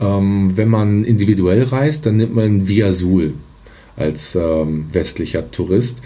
[0.00, 3.34] Ähm, wenn man individuell reist, dann nimmt man Via Sul
[3.96, 6.02] als ähm, westlicher Tourist.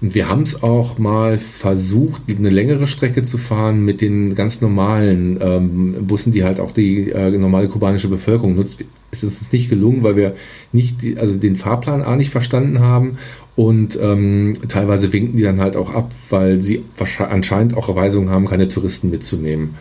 [0.00, 4.60] Und wir haben es auch mal versucht, eine längere Strecke zu fahren mit den ganz
[4.60, 8.84] normalen ähm, Bussen, die halt auch die äh, normale kubanische Bevölkerung nutzt.
[9.10, 10.36] Es ist uns nicht gelungen, weil wir
[10.72, 13.18] nicht die, also den Fahrplan A nicht verstanden haben
[13.56, 16.84] und ähm, teilweise winken die dann halt auch ab, weil sie
[17.18, 19.74] anscheinend auch Erweisungen haben, keine Touristen mitzunehmen.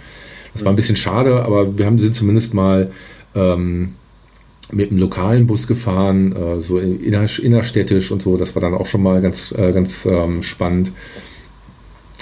[0.54, 2.90] Das war ein bisschen schade, aber wir haben, sind zumindest mal
[3.36, 3.90] ähm,
[4.72, 8.38] mit einem lokalen Bus gefahren, äh, so inner, innerstädtisch und so.
[8.38, 10.92] Das war dann auch schon mal ganz, äh, ganz ähm, spannend.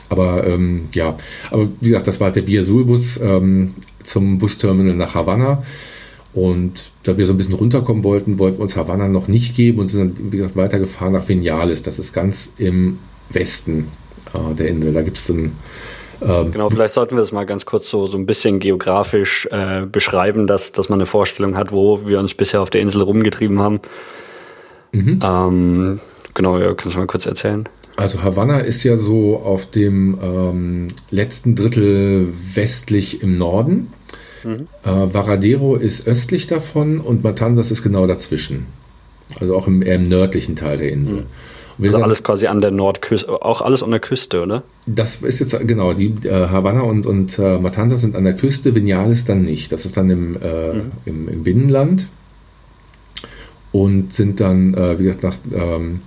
[0.09, 1.17] Aber ähm, ja,
[1.49, 5.63] aber wie gesagt, das war der Via Sul-Bus ähm, zum Busterminal nach Havanna.
[6.33, 9.79] Und da wir so ein bisschen runterkommen wollten, wollten wir uns Havanna noch nicht geben
[9.79, 11.81] und sind dann, wie gesagt, weitergefahren nach Vinales.
[11.81, 13.87] Das ist ganz im Westen
[14.33, 14.93] äh, der Insel.
[14.93, 15.53] Da gibt es dann
[16.21, 19.85] ähm, genau, vielleicht sollten wir das mal ganz kurz so, so ein bisschen geografisch äh,
[19.85, 23.59] beschreiben, dass, dass man eine Vorstellung hat, wo wir uns bisher auf der Insel rumgetrieben
[23.59, 23.79] haben.
[24.91, 25.19] Mhm.
[25.23, 25.99] Ähm,
[26.33, 27.67] genau, ja, kannst du mal kurz erzählen?
[27.97, 33.93] Also Havanna ist ja so auf dem ähm, letzten Drittel westlich im Norden.
[34.43, 34.67] Mhm.
[34.83, 38.67] Äh, Varadero ist östlich davon und Matanzas ist genau dazwischen.
[39.39, 41.21] Also auch im, eher im nördlichen Teil der Insel.
[41.21, 41.25] Mhm.
[41.81, 44.63] Also alles quasi an der Nordküste, auch alles an der Küste, oder?
[44.85, 48.75] Das ist jetzt, genau, die äh, Havanna und, und äh, Matanzas sind an der Küste,
[48.75, 49.71] Vinales dann nicht.
[49.71, 50.91] Das ist dann im, äh, mhm.
[51.05, 52.07] im, im, Binnenland
[53.71, 56.01] und sind dann, äh, wie gesagt, nach, ähm,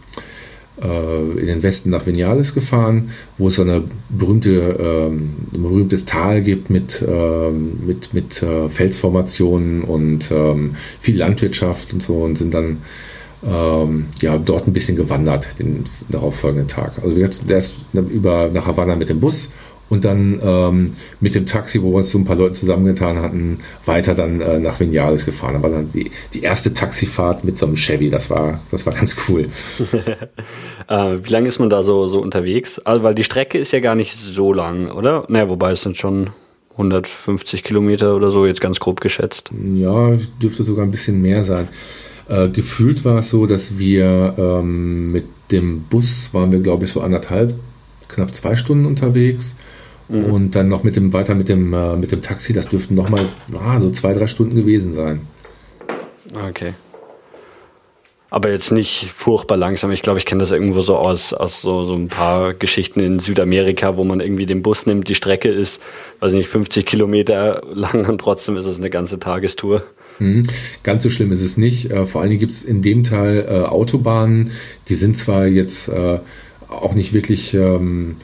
[0.83, 6.07] äh, in den Westen nach Vinales gefahren, wo es so eine berühmte, ähm, ein berühmtes
[6.07, 12.39] Tal gibt mit, ähm, mit, mit äh, Felsformationen und ähm, viel Landwirtschaft und so und
[12.39, 12.79] sind dann
[13.47, 16.93] ähm, ja, dort ein bisschen gewandert den darauffolgenden Tag.
[17.03, 19.53] Also wir der ist über nach Havanna mit dem Bus
[19.89, 23.61] und dann ähm, mit dem Taxi, wo wir uns so ein paar Leute zusammengetan hatten,
[23.87, 25.57] weiter dann äh, nach Vinales gefahren.
[25.57, 29.17] Aber dann die, die erste Taxifahrt mit so einem Chevy, das war, das war ganz
[29.29, 29.49] cool.
[30.89, 32.79] äh, wie lange ist man da so, so unterwegs?
[32.81, 35.25] Also, weil die Strecke ist ja gar nicht so lang, oder?
[35.29, 36.31] Naja, wobei es sind schon
[36.73, 39.51] 150 Kilometer oder so, jetzt ganz grob geschätzt.
[39.75, 41.69] Ja, dürfte sogar ein bisschen mehr sein.
[42.29, 46.93] Äh, gefühlt war es so, dass wir ähm, mit dem Bus waren wir, glaube ich,
[46.93, 47.55] so anderthalb,
[48.09, 49.57] knapp zwei Stunden unterwegs.
[50.09, 50.25] Mhm.
[50.25, 53.27] Und dann noch mit dem weiter mit dem, äh, mit dem Taxi, das dürften nochmal
[53.55, 55.21] ah, so zwei, drei Stunden gewesen sein.
[56.35, 56.75] Okay.
[58.31, 59.91] Aber jetzt nicht furchtbar langsam.
[59.91, 63.21] Ich glaube, ich kenne das irgendwo so aus, aus so, so ein paar Geschichten in
[63.21, 65.81] Südamerika, wo man irgendwie den Bus nimmt, die Strecke ist,
[66.21, 69.83] weiß nicht, 50 Kilometer lang und trotzdem ist es eine ganze Tagestour.
[70.19, 70.45] Hm,
[70.83, 71.91] ganz so schlimm ist es nicht.
[71.91, 74.51] Äh, vor allen Dingen gibt es in dem Teil äh, Autobahnen,
[74.89, 76.19] die sind zwar jetzt äh,
[76.69, 78.17] auch nicht wirklich ähm,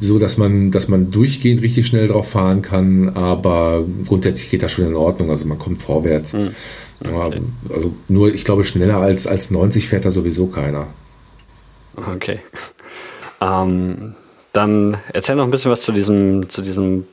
[0.00, 4.70] so, dass man, dass man durchgehend richtig schnell drauf fahren kann, aber grundsätzlich geht das
[4.70, 5.30] schon in Ordnung.
[5.30, 6.32] Also man kommt vorwärts.
[6.32, 6.50] Hm.
[7.04, 7.40] Okay.
[7.68, 10.88] also nur, ich glaube, schneller als, als 90 fährt da sowieso keiner.
[11.96, 12.40] Okay.
[13.40, 14.14] Ähm,
[14.52, 17.06] dann erzähl noch ein bisschen was zu diesem, zu diesem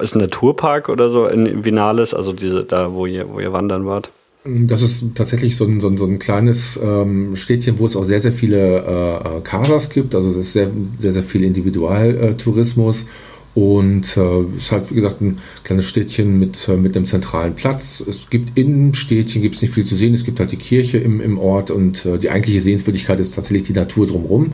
[0.00, 3.86] ist ein Naturpark oder so in Vinales, also diese, da, wo ihr, wo ihr wandern
[3.86, 4.10] wart?
[4.44, 8.04] Das ist tatsächlich so ein, so ein, so ein kleines ähm, Städtchen, wo es auch
[8.04, 10.14] sehr, sehr viele äh, äh Casas gibt.
[10.14, 13.06] Also es ist sehr, sehr, sehr viel Individualtourismus.
[13.52, 18.02] Und äh, ist halt, wie gesagt, ein kleines Städtchen mit, äh, mit einem zentralen Platz.
[18.06, 20.14] Es gibt im Städtchen gibt's nicht viel zu sehen.
[20.14, 23.64] Es gibt halt die Kirche im, im Ort und äh, die eigentliche Sehenswürdigkeit ist tatsächlich
[23.64, 24.52] die Natur drumherum.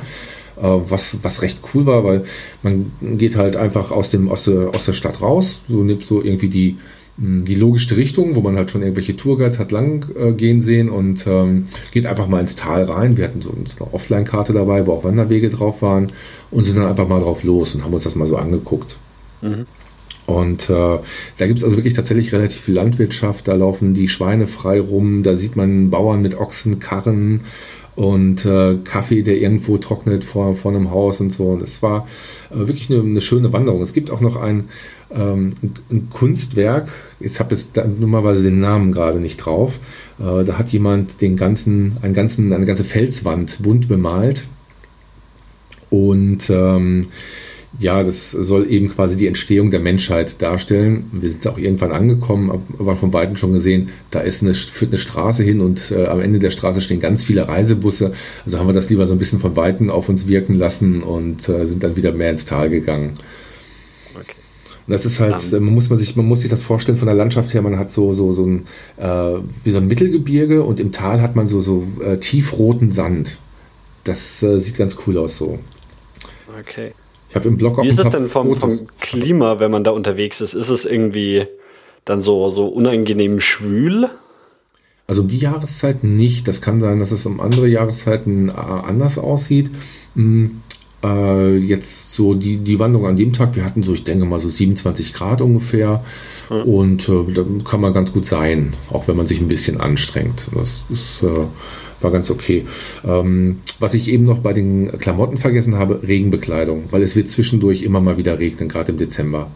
[0.56, 2.24] Äh, was, was recht cool war, weil
[2.62, 6.22] man geht halt einfach aus, dem, aus, der, aus der Stadt raus, so nimmt so
[6.22, 6.76] irgendwie die,
[7.18, 10.88] hm, die logischste Richtung, wo man halt schon irgendwelche Tourguides hat lang äh, gehen sehen
[10.88, 13.18] und ähm, geht einfach mal ins Tal rein.
[13.18, 16.12] Wir hatten so, so eine Offline-Karte dabei, wo auch Wanderwege drauf waren
[16.50, 18.96] und sind dann einfach mal drauf los und haben uns das mal so angeguckt.
[19.42, 19.66] Mhm.
[20.26, 20.98] Und äh,
[21.36, 23.46] da gibt es also wirklich tatsächlich relativ viel Landwirtschaft.
[23.46, 27.42] Da laufen die Schweine frei rum, da sieht man Bauern mit Ochsenkarren
[27.96, 31.46] und äh, Kaffee, der irgendwo trocknet vor, vor einem Haus und so.
[31.46, 32.06] Und es war
[32.50, 33.80] äh, wirklich eine, eine, schöne Wanderung.
[33.80, 34.68] Es gibt auch noch ein,
[35.10, 35.54] ähm,
[35.90, 36.88] ein Kunstwerk,
[37.20, 39.80] jetzt habe ich normalerweise den Namen gerade nicht drauf.
[40.18, 44.44] Äh, da hat jemand den ganzen, einen ganzen, eine ganze Felswand bunt bemalt.
[45.88, 47.06] Und ähm,
[47.78, 51.10] ja, das soll eben quasi die Entstehung der Menschheit darstellen.
[51.12, 54.98] Wir sind auch irgendwann angekommen, aber von Weitem schon gesehen, da ist eine, führt eine
[54.98, 58.12] Straße hin und äh, am Ende der Straße stehen ganz viele Reisebusse.
[58.44, 61.48] Also haben wir das lieber so ein bisschen von Weitem auf uns wirken lassen und
[61.48, 63.14] äh, sind dann wieder mehr ins Tal gegangen.
[64.14, 64.36] Okay.
[64.86, 67.16] Und das ist halt, man muss man sich, man muss sich das vorstellen von der
[67.16, 70.92] Landschaft her, man hat so, so, so ein, äh, wie so ein Mittelgebirge und im
[70.92, 73.36] Tal hat man so, so äh, tiefroten Sand.
[74.04, 75.58] Das äh, sieht ganz cool aus so.
[76.58, 76.92] Okay.
[77.36, 80.40] Habe im Blog auch Wie ist es denn vom, vom, Klima, wenn man da unterwegs
[80.40, 80.54] ist?
[80.54, 81.46] Ist es irgendwie
[82.04, 84.08] dann so, so unangenehm schwül?
[85.06, 86.48] Also um die Jahreszeit nicht.
[86.48, 89.70] Das kann sein, dass es um andere Jahreszeiten äh, anders aussieht.
[90.14, 90.62] Hm,
[91.04, 94.40] äh, jetzt so die, die Wanderung an dem Tag, wir hatten so, ich denke mal
[94.40, 96.04] so 27 Grad ungefähr.
[96.48, 96.62] Hm.
[96.62, 100.48] Und äh, da kann man ganz gut sein, auch wenn man sich ein bisschen anstrengt.
[100.54, 101.46] Das ist äh,
[102.00, 102.66] war ganz okay.
[103.04, 107.82] Ähm, was ich eben noch bei den Klamotten vergessen habe, Regenbekleidung, weil es wird zwischendurch
[107.82, 109.50] immer mal wieder regnen, gerade im Dezember.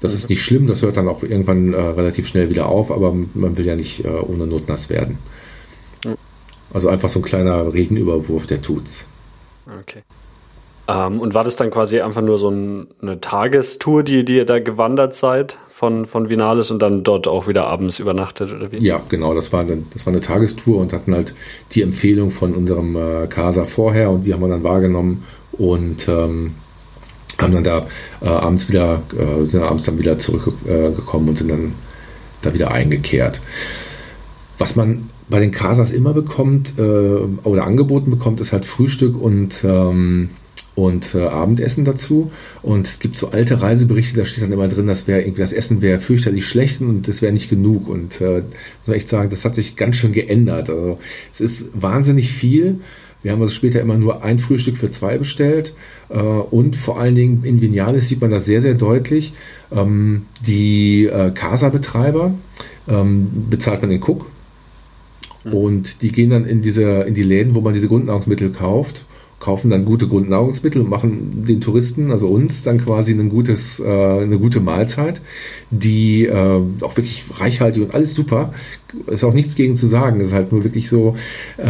[0.00, 3.14] Das ist nicht schlimm, das hört dann auch irgendwann äh, relativ schnell wieder auf, aber
[3.34, 5.18] man will ja nicht äh, ohne Not nass werden.
[6.72, 9.08] Also einfach so ein kleiner Regenüberwurf, der tut's.
[9.80, 10.02] Okay.
[10.90, 14.46] Ähm, und war das dann quasi einfach nur so ein, eine Tagestour, die, die ihr
[14.46, 18.78] da gewandert seid von, von Vinales und dann dort auch wieder abends übernachtet oder wie?
[18.78, 21.34] Ja, genau, das war, eine, das war eine Tagestour und hatten halt
[21.72, 26.54] die Empfehlung von unserem äh, Casa vorher und die haben wir dann wahrgenommen und ähm,
[27.38, 27.86] haben dann da
[28.20, 31.74] äh, abends wieder, äh, sind abends dann wieder zurückgekommen und sind dann
[32.42, 33.42] da wieder eingekehrt.
[34.58, 39.62] Was man bei den Casas immer bekommt äh, oder angeboten bekommt, ist halt Frühstück und
[39.64, 40.30] ähm,
[40.74, 42.30] und äh, Abendessen dazu.
[42.62, 45.52] Und es gibt so alte Reiseberichte, da steht dann immer drin, das wäre irgendwie das
[45.52, 47.88] Essen wäre fürchterlich schlecht und das wäre nicht genug.
[47.88, 48.42] Und äh,
[48.86, 50.70] muss echt sagen, das hat sich ganz schön geändert.
[50.70, 50.98] Also
[51.30, 52.80] es ist wahnsinnig viel.
[53.22, 55.74] Wir haben also später immer nur ein Frühstück für zwei bestellt.
[56.08, 59.34] Äh, und vor allen Dingen in Vinales sieht man das sehr, sehr deutlich.
[59.72, 62.32] Ähm, die äh, Casa-Betreiber
[62.88, 64.26] ähm, bezahlt man den Cook.
[65.44, 65.52] Mhm.
[65.52, 69.04] Und die gehen dann in diese, in die Läden, wo man diese Grundnahrungsmittel kauft
[69.40, 73.84] kaufen dann gute Grundnahrungsmittel und machen den Touristen, also uns, dann quasi ein gutes, äh,
[73.84, 75.22] eine gute Mahlzeit,
[75.70, 78.52] die äh, auch wirklich reichhaltig und alles super.
[79.06, 80.20] Ist auch nichts gegen zu sagen.
[80.20, 81.16] Es ist halt nur wirklich so,
[81.56, 81.64] äh,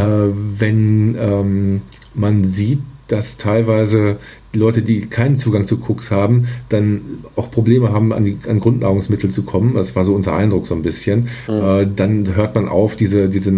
[0.59, 1.83] wenn ähm,
[2.15, 4.17] man sieht, dass teilweise
[4.53, 7.03] Leute, die keinen Zugang zu Cooks haben, dann
[7.37, 9.75] auch Probleme haben, an, die, an Grundnahrungsmittel zu kommen.
[9.75, 11.29] Das war so unser Eindruck so ein bisschen.
[11.47, 11.55] Mhm.
[11.55, 13.53] Äh, dann hört man auf, diese, diese,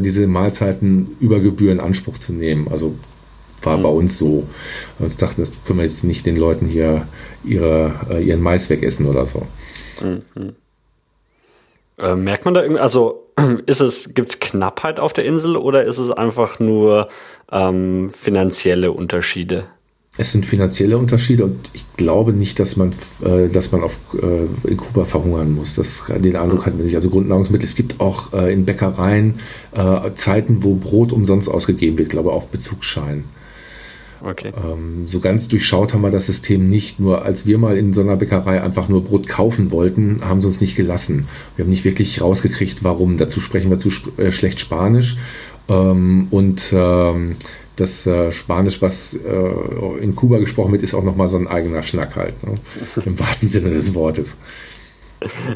[0.00, 2.66] diese Mahlzeiten über Gebühr in Anspruch zu nehmen.
[2.68, 2.94] Also
[3.64, 3.82] war mhm.
[3.82, 4.46] bei uns so.
[4.98, 7.06] Wir uns dachten, das können wir jetzt nicht den Leuten hier
[7.44, 9.46] ihre, äh, ihren Mais wegessen oder so.
[10.02, 10.54] Mhm.
[11.98, 13.28] Äh, merkt man da irgendwie, also
[13.66, 17.08] ist es, gibt es Knappheit auf der Insel oder ist es einfach nur
[17.52, 19.66] ähm, finanzielle Unterschiede?
[20.16, 22.92] Es sind finanzielle Unterschiede und ich glaube nicht, dass man,
[23.24, 25.74] äh, dass man auf, äh, in Kuba verhungern muss.
[25.74, 26.94] Das, den Eindruck hatten wir nicht.
[26.94, 27.66] Also Grundnahrungsmittel.
[27.66, 29.34] Es gibt auch äh, in Bäckereien
[29.72, 33.24] äh, Zeiten, wo Brot umsonst ausgegeben wird, glaube ich, auf Bezugsschein.
[34.24, 34.52] Okay.
[34.56, 36.98] Ähm, so ganz durchschaut haben wir das System nicht.
[36.98, 40.46] Nur als wir mal in so einer Bäckerei einfach nur Brot kaufen wollten, haben sie
[40.46, 41.28] uns nicht gelassen.
[41.56, 43.18] Wir haben nicht wirklich rausgekriegt, warum.
[43.18, 45.18] Dazu sprechen wir zu äh, schlecht Spanisch.
[45.68, 47.36] Ähm, und ähm,
[47.76, 51.82] das äh, Spanisch, was äh, in Kuba gesprochen wird, ist auch nochmal so ein eigener
[51.82, 52.42] Schnack halt.
[52.44, 52.54] Ne?
[53.04, 54.38] Im wahrsten Sinne des Wortes.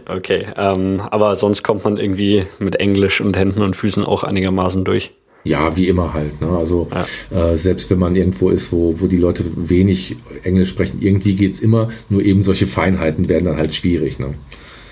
[0.06, 4.84] Okay, ähm, aber sonst kommt man irgendwie mit Englisch und Händen und Füßen auch einigermaßen
[4.84, 5.12] durch.
[5.44, 6.40] Ja, wie immer halt.
[6.40, 6.48] Ne?
[6.48, 6.88] Also
[7.30, 7.50] ja.
[7.50, 11.54] äh, selbst wenn man irgendwo ist, wo, wo die Leute wenig Englisch sprechen, irgendwie geht
[11.54, 14.18] es immer, nur eben solche Feinheiten werden dann halt schwierig.
[14.18, 14.34] Ne?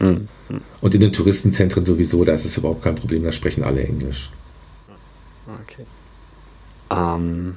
[0.01, 0.29] Mhm.
[0.81, 4.31] Und in den Touristenzentren sowieso, da ist es überhaupt kein Problem, da sprechen alle Englisch.
[5.63, 5.85] Okay.
[6.91, 7.57] Ähm,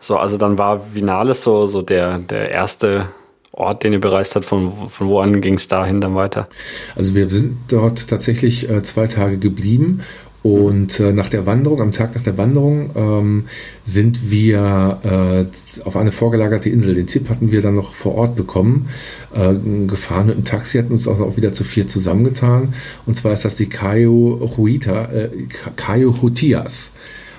[0.00, 3.08] so, also dann war Vinales so, so der, der erste
[3.52, 6.48] Ort, den ihr bereist habt, von, von wo an ging es dahin dann weiter?
[6.96, 10.00] Also wir sind dort tatsächlich äh, zwei Tage geblieben
[10.42, 13.44] und äh, nach der Wanderung, am Tag nach der Wanderung, ähm,
[13.84, 16.94] sind wir äh, auf eine vorgelagerte Insel.
[16.94, 18.88] Den Tipp hatten wir dann noch vor Ort bekommen.
[19.32, 19.54] Äh,
[19.86, 22.74] gefahren mit dem Taxi, hatten uns auch wieder zu vier zusammengetan.
[23.06, 25.28] Und zwar ist das die Cayo Huita, äh,
[25.76, 26.90] Cayo Hutias.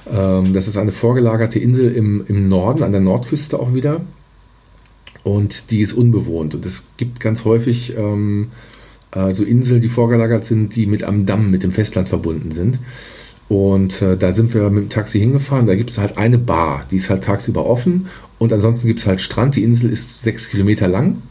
[0.10, 4.00] Ähm, das ist eine vorgelagerte Insel im, im Norden, an der Nordküste auch wieder.
[5.24, 6.56] Und die ist unbewohnt.
[6.56, 8.52] Und es gibt ganz häufig ähm,
[9.16, 12.80] äh, so Inseln, die vorgelagert sind, die mit am Damm, mit dem Festland verbunden sind.
[13.50, 15.68] Und äh, da sind wir mit dem Taxi hingefahren.
[15.68, 18.08] Da gibt es halt eine Bar, die ist halt tagsüber offen.
[18.40, 19.56] Und ansonsten gibt es halt Strand.
[19.56, 21.22] Die Insel ist sechs Kilometer lang.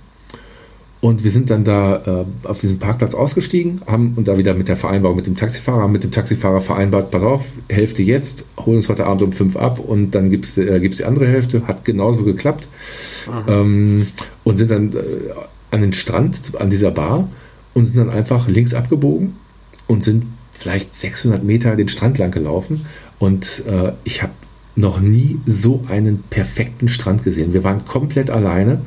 [1.00, 4.68] Und wir sind dann da äh, auf diesem Parkplatz ausgestiegen, haben und da wieder mit
[4.68, 8.88] der Vereinbarung mit dem Taxifahrer, mit dem Taxifahrer vereinbart, pass auf, Hälfte jetzt, holen uns
[8.88, 11.66] heute Abend um fünf ab und dann gibt es äh, gibt's die andere Hälfte.
[11.66, 12.68] Hat genauso geklappt.
[13.48, 14.06] Ähm,
[14.44, 15.00] und sind dann äh,
[15.72, 17.28] an den Strand, an dieser Bar
[17.74, 19.34] und sind dann einfach links abgebogen
[19.86, 22.86] und sind vielleicht 600 Meter den Strand lang gelaufen.
[23.18, 24.32] Und äh, ich habe
[24.74, 27.52] noch nie so einen perfekten Strand gesehen.
[27.52, 28.82] Wir waren komplett alleine.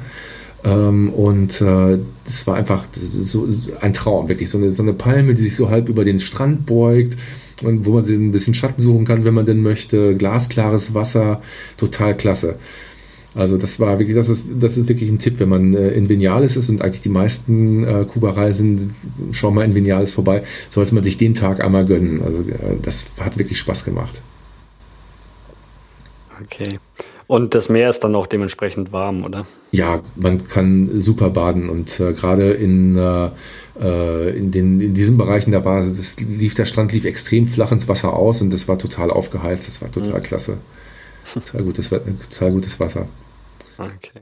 [0.64, 3.48] Ähm, und äh, das war einfach so,
[3.82, 4.50] ein Traum, wirklich.
[4.50, 7.18] So eine, so eine Palme, die sich so halb über den Strand beugt
[7.62, 10.16] und wo man sich ein bisschen Schatten suchen kann, wenn man denn möchte.
[10.16, 11.42] Glasklares Wasser,
[11.78, 12.56] total klasse.
[13.36, 16.08] Also das war wirklich, das ist, das ist wirklich ein Tipp, wenn man äh, in
[16.08, 18.96] Vinales ist und eigentlich die meisten äh, Kuba-Reisen,
[19.32, 22.22] schau mal in Vinales vorbei, sollte man sich den Tag einmal gönnen.
[22.24, 24.22] Also äh, das hat wirklich Spaß gemacht.
[26.42, 26.80] Okay.
[27.28, 29.46] Und das Meer ist dann auch dementsprechend warm, oder?
[29.72, 33.30] Ja, man kann super baden und äh, gerade in, äh,
[33.82, 37.72] äh, in, den, in diesen Bereichen, da war das lief, der Strand lief extrem flach
[37.72, 40.24] ins Wasser aus und das war total aufgeheizt, das war total mhm.
[40.24, 40.58] klasse.
[41.34, 43.08] Total gutes, total gutes Wasser.
[43.78, 44.22] Okay.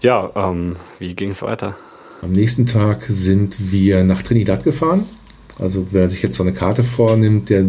[0.00, 1.76] Ja, ähm, wie ging es weiter?
[2.22, 5.04] Am nächsten Tag sind wir nach Trinidad gefahren.
[5.58, 7.64] Also wer sich jetzt so eine Karte vornimmt, der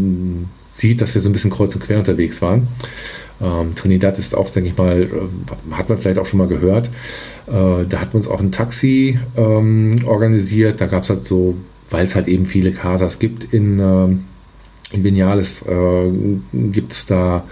[0.74, 2.68] sieht, dass wir so ein bisschen kreuz und quer unterwegs waren.
[3.42, 6.88] Ähm, Trinidad ist auch, denke ich mal, äh, hat man vielleicht auch schon mal gehört.
[7.48, 10.80] Äh, da hat man uns auch ein Taxi ähm, organisiert.
[10.80, 11.56] Da gab es halt so,
[11.90, 16.12] weil es halt eben viele Casas gibt in, äh, in Vinales, äh,
[16.54, 17.44] gibt es da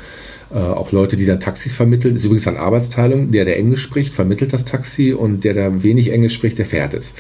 [0.52, 2.16] auch Leute, die dann Taxis vermitteln.
[2.16, 3.32] Ist übrigens eine Arbeitsteilung.
[3.32, 6.94] Der, der Englisch spricht, vermittelt das Taxi und der, der wenig Englisch spricht, der fährt
[6.94, 7.14] es.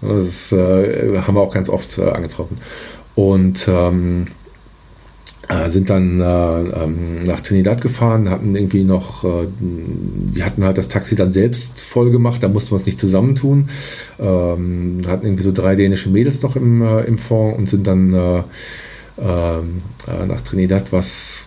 [0.00, 2.56] Das äh, haben wir auch ganz oft äh, angetroffen.
[3.14, 4.28] Und ähm,
[5.50, 10.78] äh, sind dann äh, ähm, nach Trinidad gefahren, hatten irgendwie noch, äh, die hatten halt
[10.78, 13.68] das Taxi dann selbst voll gemacht, da mussten wir es nicht zusammentun.
[14.20, 18.14] Ähm, hatten irgendwie so drei dänische Mädels noch im, äh, im Fond und sind dann
[18.14, 18.42] äh,
[19.18, 19.82] ähm,
[20.28, 21.46] nach Trinidad, was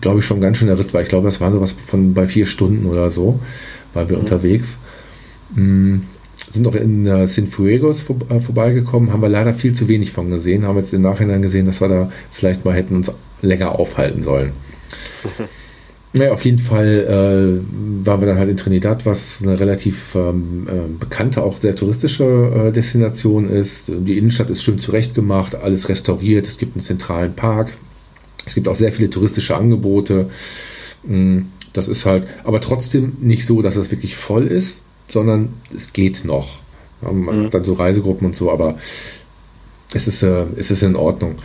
[0.00, 1.02] glaube ich, schon ganz schön der Ritt war.
[1.02, 3.40] Ich glaube, das waren sowas von bei vier Stunden oder so,
[3.94, 4.22] waren wir mhm.
[4.22, 4.78] unterwegs.
[5.54, 6.02] Mhm.
[6.36, 10.30] Sind auch in äh, Sinfuegos vor, äh, vorbeigekommen, haben wir leider viel zu wenig von
[10.30, 13.12] gesehen, haben jetzt im Nachhinein gesehen, dass wir da vielleicht mal hätten uns
[13.42, 14.52] länger aufhalten sollen.
[16.12, 20.66] Naja, auf jeden Fall äh, waren wir dann halt in Trinidad, was eine relativ ähm,
[20.66, 23.92] äh, bekannte, auch sehr touristische äh, Destination ist.
[23.96, 26.48] Die Innenstadt ist schön zurechtgemacht, alles restauriert.
[26.48, 27.68] Es gibt einen zentralen Park,
[28.46, 30.30] es gibt auch sehr viele touristische Angebote.
[31.04, 31.40] Mm,
[31.72, 36.24] das ist halt, aber trotzdem nicht so, dass es wirklich voll ist, sondern es geht
[36.24, 36.60] noch.
[37.00, 37.44] Man mhm.
[37.46, 38.76] hat dann so Reisegruppen und so, aber
[39.94, 41.36] es ist, äh, es ist in Ordnung.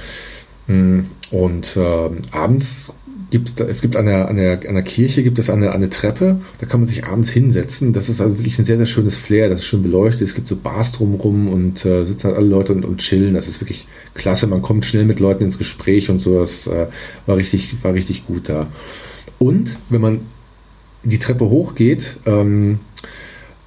[0.68, 2.98] Mm, und äh, abends
[3.36, 5.90] gibt es, es gibt an der, an, der, an der Kirche gibt es eine, eine
[5.90, 7.92] Treppe, da kann man sich abends hinsetzen.
[7.92, 10.22] Das ist also wirklich ein sehr, sehr schönes Flair, das ist schön beleuchtet.
[10.22, 13.34] Es gibt so Bars drumherum und äh, sitzen halt alle Leute und, und chillen.
[13.34, 14.48] Das ist wirklich klasse.
[14.48, 16.40] Man kommt schnell mit Leuten ins Gespräch und so.
[16.40, 16.88] Das äh,
[17.26, 18.68] war, richtig, war richtig gut da.
[19.38, 20.22] Und wenn man
[21.04, 22.80] die Treppe hochgeht, ähm,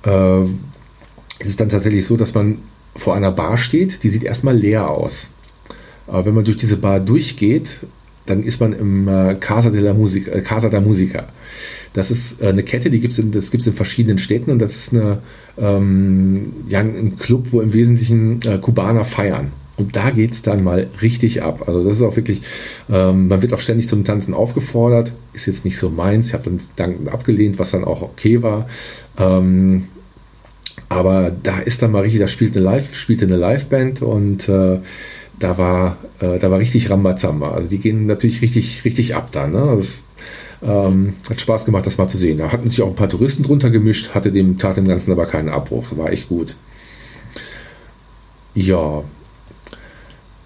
[0.07, 2.61] äh, ist es dann tatsächlich so, dass man
[2.97, 5.29] vor einer Bar steht, die sieht erstmal leer aus.
[6.07, 7.81] Aber wenn man durch diese Bar durchgeht,
[8.31, 11.29] dann ist man im äh, Casa, de la Musica, äh, Casa da Musica.
[11.93, 14.95] Das ist äh, eine Kette, die gibt es in, in verschiedenen Städten und das ist
[14.95, 15.19] eine,
[15.59, 19.53] ähm, ja, ein Club, wo im Wesentlichen äh, Kubaner feiern.
[19.77, 21.65] Und da geht es dann mal richtig ab.
[21.69, 22.43] Also das ist auch wirklich,
[22.91, 25.13] ähm, man wird auch ständig zum Tanzen aufgefordert.
[25.33, 26.29] Ist jetzt nicht so meins.
[26.29, 28.69] Ich habe dann dankend abgelehnt, was dann auch okay war.
[29.17, 29.85] Ähm,
[30.89, 34.81] aber da ist dann mal richtig, da spielt eine Live, spielte eine Liveband und äh,
[35.39, 37.53] da war, äh, da war richtig Rambazamba.
[37.53, 39.47] Also die gehen natürlich richtig, richtig ab da.
[39.47, 39.75] Ne?
[39.77, 40.05] Das
[40.63, 42.39] ähm, hat Spaß gemacht, das mal zu sehen.
[42.39, 45.27] Da hatten sich auch ein paar Touristen drunter gemischt, hatte dem Tag dem Ganzen aber
[45.27, 45.87] keinen Abbruch.
[45.91, 46.57] Das war echt gut.
[48.55, 49.05] Ja,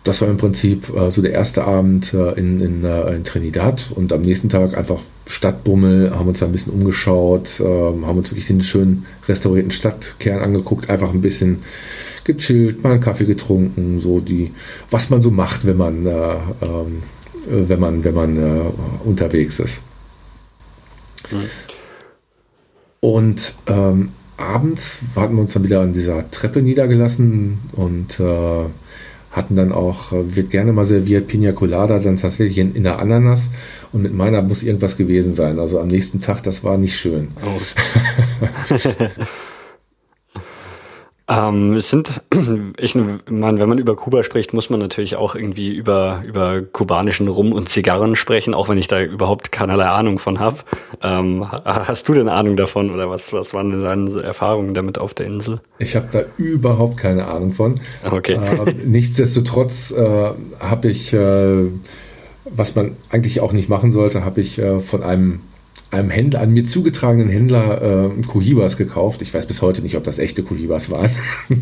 [0.04, 3.92] das war im Prinzip äh, so der erste Abend äh, in, in, äh, in, Trinidad
[3.94, 8.30] und am nächsten Tag einfach Stadtbummel, haben uns da ein bisschen umgeschaut, ähm, haben uns
[8.30, 11.60] wirklich den schönen restaurierten Stadtkern angeguckt, einfach ein bisschen
[12.24, 14.52] gechillt, mal einen Kaffee getrunken, so die,
[14.90, 17.02] was man so macht, wenn man, äh, ähm,
[17.46, 18.70] wenn man, wenn man äh,
[19.04, 19.82] unterwegs ist.
[21.30, 21.50] Mhm.
[23.00, 28.64] Und ähm, abends hatten wir uns dann wieder an dieser Treppe niedergelassen und äh,
[29.32, 32.98] hatten dann auch, äh, wird gerne mal serviert, Pina Colada, dann tatsächlich in, in der
[32.98, 33.50] Ananas.
[33.92, 35.58] Und mit meiner muss irgendwas gewesen sein.
[35.58, 37.28] Also am nächsten Tag, das war nicht schön.
[37.44, 37.58] Oh.
[41.32, 42.20] Ähm, es sind,
[42.78, 43.20] ich meine,
[43.58, 47.70] wenn man über Kuba spricht, muss man natürlich auch irgendwie über, über kubanischen Rum und
[47.70, 50.58] Zigarren sprechen, auch wenn ich da überhaupt keinerlei Ahnung von habe.
[51.02, 55.14] Ähm, hast du denn Ahnung davon oder was, was waren denn deine Erfahrungen damit auf
[55.14, 55.60] der Insel?
[55.78, 57.76] Ich habe da überhaupt keine Ahnung von.
[58.04, 58.34] Okay.
[58.34, 60.30] Äh, nichtsdestotrotz äh,
[60.60, 61.64] habe ich, äh,
[62.44, 65.40] was man eigentlich auch nicht machen sollte, habe ich äh, von einem
[65.92, 69.20] einem Händler, einem mir zugetragenen Händler äh, Cohibas gekauft.
[69.22, 71.10] Ich weiß bis heute nicht, ob das echte Cohibas waren.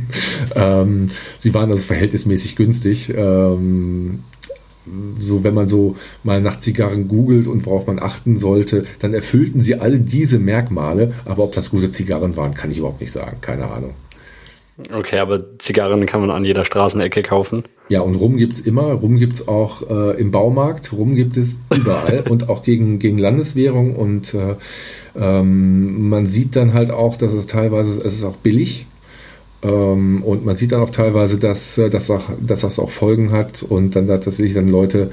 [0.54, 3.12] ähm, sie waren also verhältnismäßig günstig.
[3.14, 4.20] Ähm,
[5.18, 9.62] so, wenn man so mal nach Zigarren googelt und worauf man achten sollte, dann erfüllten
[9.62, 11.12] sie alle diese Merkmale.
[11.24, 13.38] Aber ob das gute Zigarren waren, kann ich überhaupt nicht sagen.
[13.40, 13.94] Keine Ahnung.
[14.92, 17.64] Okay, aber Zigarren kann man an jeder Straßenecke kaufen.
[17.90, 18.92] Ja, und Rum gibt es immer.
[18.92, 20.92] Rum gibt es auch äh, im Baumarkt.
[20.92, 23.96] Rum gibt es überall und auch gegen, gegen Landeswährung.
[23.96, 24.54] Und äh,
[25.16, 28.86] ähm, man sieht dann halt auch, dass es teilweise, es ist auch billig.
[29.62, 33.32] Ähm, und man sieht dann auch teilweise, dass, äh, dass, auch, dass das auch Folgen
[33.32, 35.10] hat und dann da tatsächlich dann Leute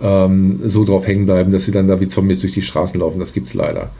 [0.00, 3.18] ähm, so drauf hängen bleiben, dass sie dann da wie Zombies durch die Straßen laufen.
[3.18, 3.90] Das gibt es leider.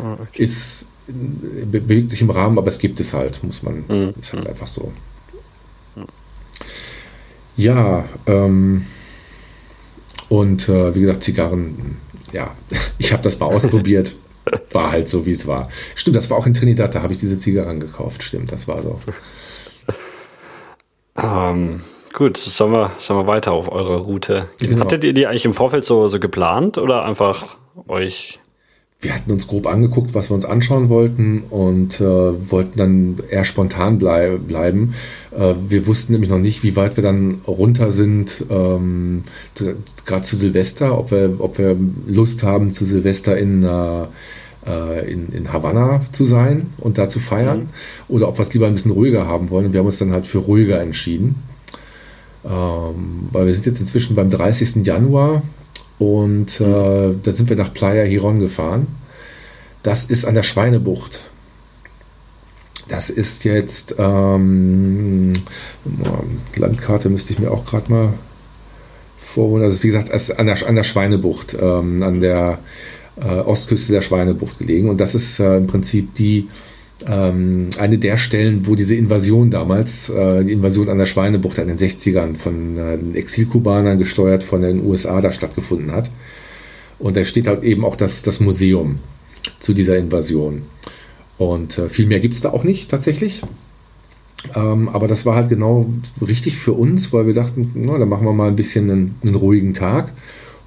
[0.00, 0.42] Oh, okay.
[0.42, 4.14] Ist bewegt sich im Rahmen, aber es gibt es halt, muss man, mhm.
[4.20, 4.92] ist halt einfach so.
[7.56, 8.86] Ja, ähm,
[10.28, 11.96] und äh, wie gesagt, Zigarren,
[12.32, 12.54] ja,
[12.98, 14.16] ich habe das mal ausprobiert.
[14.72, 15.68] war halt so, wie es war.
[15.94, 18.22] Stimmt, das war auch in Trinidad, da habe ich diese Zigarren gekauft.
[18.22, 19.00] Stimmt, das war so.
[21.18, 21.80] Ähm,
[22.12, 24.68] gut, sollen wir, sollen wir weiter auf eure Route gehen?
[24.68, 24.84] Genau.
[24.84, 27.56] Hattet ihr die eigentlich im Vorfeld so, so geplant oder einfach
[27.88, 28.38] euch
[29.00, 33.44] wir hatten uns grob angeguckt, was wir uns anschauen wollten und äh, wollten dann eher
[33.44, 34.94] spontan blei bleiben.
[35.36, 39.24] Äh, wir wussten nämlich noch nicht, wie weit wir dann runter sind, ähm,
[40.06, 41.76] gerade zu Silvester, ob wir, ob wir
[42.06, 44.06] Lust haben, zu Silvester in, äh,
[45.10, 47.66] in, in Havanna zu sein und da zu feiern mhm.
[48.08, 49.66] oder ob wir es lieber ein bisschen ruhiger haben wollen.
[49.66, 51.36] Und wir haben uns dann halt für ruhiger entschieden.
[52.46, 54.86] Ähm, weil wir sind jetzt inzwischen beim 30.
[54.86, 55.42] Januar
[55.98, 58.86] und äh, da sind wir nach Playa Hiron gefahren.
[59.82, 61.30] Das ist an der Schweinebucht.
[62.88, 65.32] Das ist jetzt, ähm,
[66.54, 68.08] Landkarte müsste ich mir auch gerade mal
[69.18, 69.64] vorholen.
[69.64, 72.58] Also wie gesagt, an der, an der Schweinebucht, ähm, an der
[73.16, 74.88] äh, Ostküste der Schweinebucht gelegen.
[74.88, 76.48] Und das ist äh, im Prinzip die
[77.04, 81.68] ähm, eine der Stellen, wo diese Invasion damals, äh, die Invasion an der Schweinebucht in
[81.68, 86.10] den 60ern von äh, Exilkubanern gesteuert von den USA da stattgefunden hat.
[86.98, 88.98] Und da steht halt eben auch das, das Museum
[89.58, 90.62] zu dieser Invasion.
[91.36, 93.42] Und äh, viel mehr gibt es da auch nicht tatsächlich.
[94.54, 95.86] Ähm, aber das war halt genau
[96.26, 99.34] richtig für uns, weil wir dachten, na, dann machen wir mal ein bisschen einen, einen
[99.34, 100.12] ruhigen Tag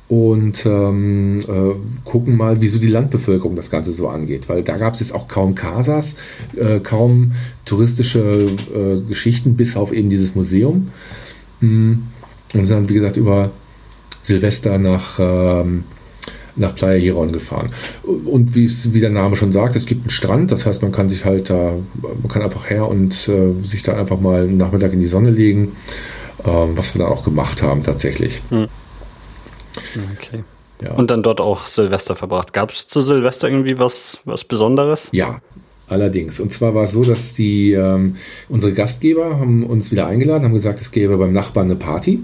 [0.09, 4.49] und ähm, äh, gucken mal, wieso die Landbevölkerung das Ganze so angeht.
[4.49, 6.15] Weil da gab es jetzt auch kaum Casas,
[6.57, 7.33] äh, kaum
[7.63, 10.89] touristische äh, Geschichten, bis auf eben dieses Museum.
[11.61, 11.93] Mm.
[12.53, 13.51] Und sind dann, wie gesagt, über
[14.23, 15.83] Silvester nach, ähm,
[16.55, 17.69] nach Playa Giron gefahren.
[18.03, 21.25] Und wie, der Name schon sagt, es gibt einen Strand, das heißt, man kann sich
[21.25, 24.99] halt da, man kann einfach her und äh, sich da einfach mal einen Nachmittag in
[25.01, 25.73] die Sonne legen,
[26.43, 28.41] ähm, was wir dann auch gemacht haben tatsächlich.
[28.49, 28.65] Hm.
[30.17, 30.43] Okay.
[30.81, 30.93] Ja.
[30.93, 32.53] Und dann dort auch Silvester verbracht.
[32.53, 35.09] Gab es zu Silvester irgendwie was, was Besonderes?
[35.11, 35.41] Ja,
[35.87, 36.39] allerdings.
[36.39, 38.15] Und zwar war es so, dass die ähm,
[38.47, 42.23] unsere Gastgeber haben uns wieder eingeladen, haben gesagt, es gäbe beim Nachbarn eine Party.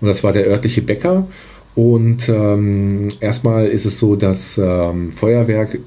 [0.00, 1.26] Und das war der örtliche Bäcker.
[1.74, 5.78] Und ähm, erstmal ist es so, dass ähm, Feuerwerk,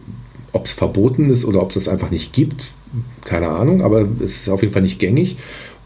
[0.52, 2.72] ob es verboten ist oder ob es es einfach nicht gibt,
[3.26, 5.38] keine Ahnung, aber es ist auf jeden Fall nicht gängig.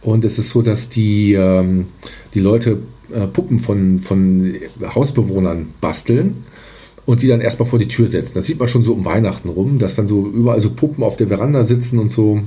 [0.01, 1.87] Und es ist so, dass die, ähm,
[2.33, 2.79] die Leute
[3.13, 4.55] äh, Puppen von, von
[4.95, 6.43] Hausbewohnern basteln
[7.05, 8.35] und die dann erstmal vor die Tür setzen.
[8.35, 11.15] Das sieht man schon so um Weihnachten rum, dass dann so überall so Puppen auf
[11.15, 12.41] der Veranda sitzen und so.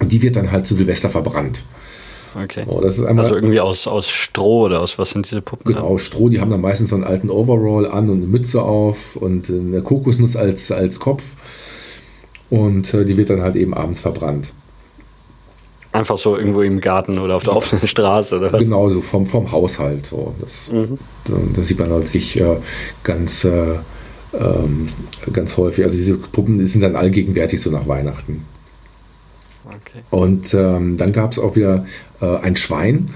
[0.00, 1.64] Und die wird dann halt zu Silvester verbrannt.
[2.34, 2.64] Okay.
[2.66, 5.72] Oh, das ist einmal, also irgendwie aus, aus Stroh oder aus was sind diese Puppen?
[5.72, 6.28] Genau, aus Stroh.
[6.28, 9.82] Die haben dann meistens so einen alten Overall an und eine Mütze auf und eine
[9.82, 11.22] Kokosnuss als, als Kopf.
[12.50, 14.52] Und äh, die wird dann halt eben abends verbrannt.
[15.94, 18.60] Einfach so irgendwo im Garten oder auf der offenen Straße oder was?
[18.60, 20.06] Genau, so vom, vom Haushalt.
[20.06, 20.34] So.
[20.40, 20.98] Das, mhm.
[21.54, 22.56] das sieht man da wirklich äh,
[23.04, 23.76] ganz, äh,
[24.36, 24.88] ähm,
[25.32, 25.84] ganz häufig.
[25.84, 28.44] Also diese Puppen sind dann allgegenwärtig so nach Weihnachten.
[29.66, 30.02] Okay.
[30.10, 31.86] Und ähm, dann gab es auch wieder
[32.20, 33.08] äh, ein Schwein.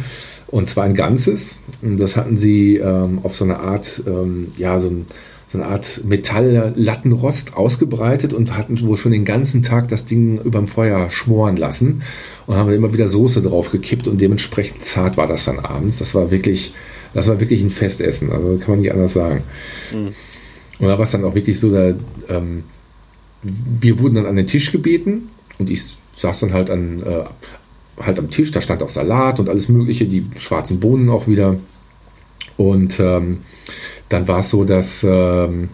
[0.47, 1.59] Und zwar ein ganzes.
[1.83, 5.07] Und das hatten sie ähm, auf so eine Art, ähm, ja, so ein
[5.49, 10.69] so eine Art Metalllattenrost ausgebreitet und hatten wohl schon den ganzen Tag das Ding überm
[10.69, 12.03] Feuer schmoren lassen
[12.47, 15.99] und haben immer wieder Soße drauf gekippt und dementsprechend zart war das dann abends.
[15.99, 16.75] Das war wirklich,
[17.15, 19.43] das war wirklich ein Festessen, also kann man nicht anders sagen.
[19.91, 20.15] Mhm.
[20.81, 21.95] Und da war es dann auch wirklich so, da,
[22.29, 22.65] ähm,
[23.43, 27.25] wir wurden dann an den Tisch gebeten und ich saß dann halt an, äh,
[28.03, 31.57] halt am Tisch, da stand auch Salat und alles mögliche, die schwarzen Bohnen auch wieder.
[32.59, 33.39] Und ähm,
[34.09, 35.69] dann war es so, dass ähm,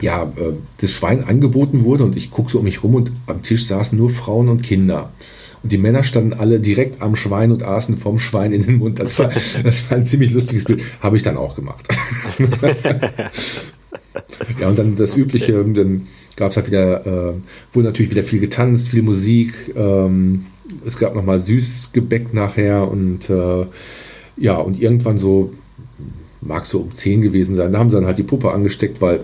[0.00, 3.64] ja, äh, das Schwein angeboten wurde und ich guckte um mich rum und am Tisch
[3.66, 5.10] saßen nur Frauen und Kinder.
[5.62, 8.98] Und die Männer standen alle direkt am Schwein und aßen vom Schwein in den Mund.
[8.98, 9.30] Das war,
[9.62, 10.82] das war ein ziemlich lustiges Bild.
[11.00, 11.88] Habe ich dann auch gemacht.
[14.60, 17.34] ja, und dann das Übliche, dann gab es halt wieder, äh,
[17.72, 19.72] wurde natürlich wieder viel getanzt, viel Musik.
[19.76, 20.46] Ähm,
[20.84, 23.66] es gab nochmal Süßgebäck nachher und äh,
[24.36, 25.52] ja, und irgendwann so
[26.42, 27.72] mag so um 10 gewesen sein.
[27.72, 29.20] Da haben sie dann halt die Puppe angesteckt, weil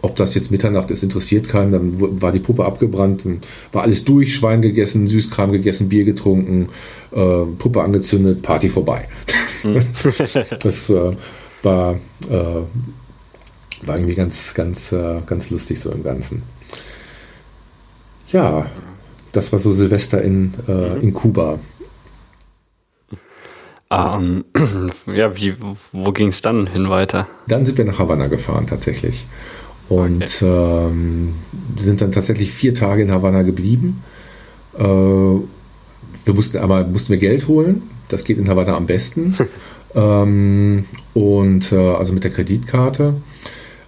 [0.00, 1.72] ob das jetzt Mitternacht ist, interessiert keinen.
[1.72, 3.40] Dann war die Puppe abgebrannt, dann
[3.72, 6.68] war alles durch, Schwein gegessen, Süßkram gegessen, Bier getrunken,
[7.12, 9.08] äh, Puppe angezündet, Party vorbei.
[9.64, 9.84] Mhm.
[10.62, 11.16] das äh,
[11.62, 11.94] war,
[12.28, 16.42] äh, war irgendwie ganz, ganz, äh, ganz lustig so im Ganzen.
[18.32, 18.66] Ja,
[19.32, 21.00] das war so Silvester in, äh, mhm.
[21.00, 21.58] in Kuba.
[23.90, 24.44] Ähm,
[25.06, 25.54] ja, wie,
[25.92, 27.26] wo ging es dann hin weiter?
[27.46, 29.26] Dann sind wir nach Havanna gefahren tatsächlich.
[29.88, 30.86] Und okay.
[30.88, 31.34] ähm,
[31.78, 34.02] sind dann tatsächlich vier Tage in Havanna geblieben.
[34.78, 37.82] Äh, wir mussten aber mussten wir Geld holen.
[38.08, 39.34] Das geht in Havanna am besten.
[39.94, 40.84] ähm,
[41.14, 43.14] und äh, also mit der Kreditkarte.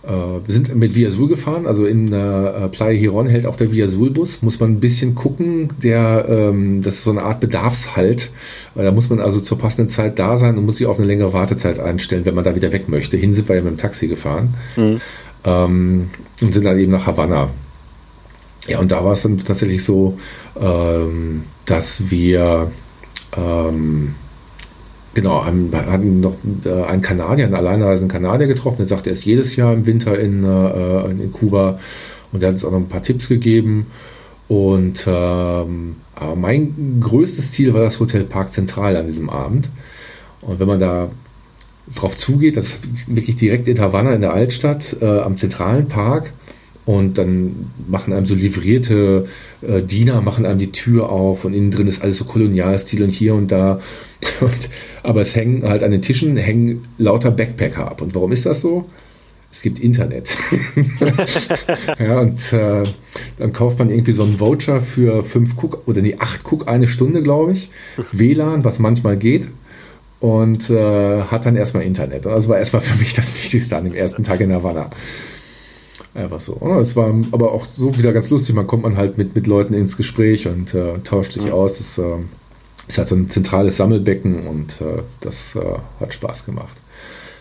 [0.03, 3.71] Äh, wir sind mit Via Sul gefahren, also in äh, Playa Giron hält auch der
[3.71, 4.43] Via Sul Bus.
[4.43, 8.31] Muss man ein bisschen gucken, der, ähm, das ist so eine Art Bedarfshalt.
[8.75, 11.33] Da muss man also zur passenden Zeit da sein und muss sich auf eine längere
[11.33, 13.17] Wartezeit einstellen, wenn man da wieder weg möchte.
[13.17, 15.01] Hin sind wir ja mit dem Taxi gefahren mhm.
[15.45, 17.51] ähm, und sind dann eben nach Havanna.
[18.69, 20.19] Ja, und da war es dann tatsächlich so,
[20.59, 22.71] ähm, dass wir
[23.37, 24.15] ähm,
[25.13, 29.25] Genau, wir hatten noch äh, einen Kanadier, einen alleinreisenden Kanadier getroffen, der sagte, er ist
[29.25, 31.81] jedes Jahr im Winter in, äh, in Kuba
[32.31, 33.87] und der hat uns auch noch ein paar Tipps gegeben.
[34.47, 39.69] Und ähm, aber mein größtes Ziel war das Hotel Park Zentral an diesem Abend.
[40.41, 41.11] Und wenn man da
[41.95, 46.33] drauf zugeht, das ist wirklich direkt in Havanna in der Altstadt, äh, am zentralen Park,
[46.87, 49.27] und dann machen einem so livrierte
[49.63, 53.13] äh, Diener, machen einem die Tür auf und innen drin ist alles so Kolonialstil und
[53.15, 53.81] hier und da.
[54.41, 54.69] Und,
[55.03, 58.03] aber es hängen halt an den Tischen hängen lauter Backpacker ab.
[58.03, 58.87] Und warum ist das so?
[59.53, 60.31] Es gibt Internet.
[61.99, 62.85] ja, und äh,
[63.37, 66.87] dann kauft man irgendwie so einen Voucher für fünf Cook oder nee, acht Cook eine
[66.87, 67.71] Stunde, glaube ich.
[68.13, 69.49] WLAN, was manchmal geht.
[70.21, 72.27] Und äh, hat dann erstmal Internet.
[72.27, 74.91] Und das war erstmal für mich das Wichtigste an dem ersten Tag in Havanna.
[76.15, 76.61] Einfach so.
[76.81, 78.55] Es war aber auch so wieder ganz lustig.
[78.55, 81.53] Man kommt man halt mit, mit Leuten ins Gespräch und äh, tauscht sich ja.
[81.53, 81.79] aus.
[81.79, 82.19] Das äh,
[82.91, 85.61] ist halt so ein zentrales Sammelbecken und äh, das äh,
[86.01, 86.83] hat Spaß gemacht.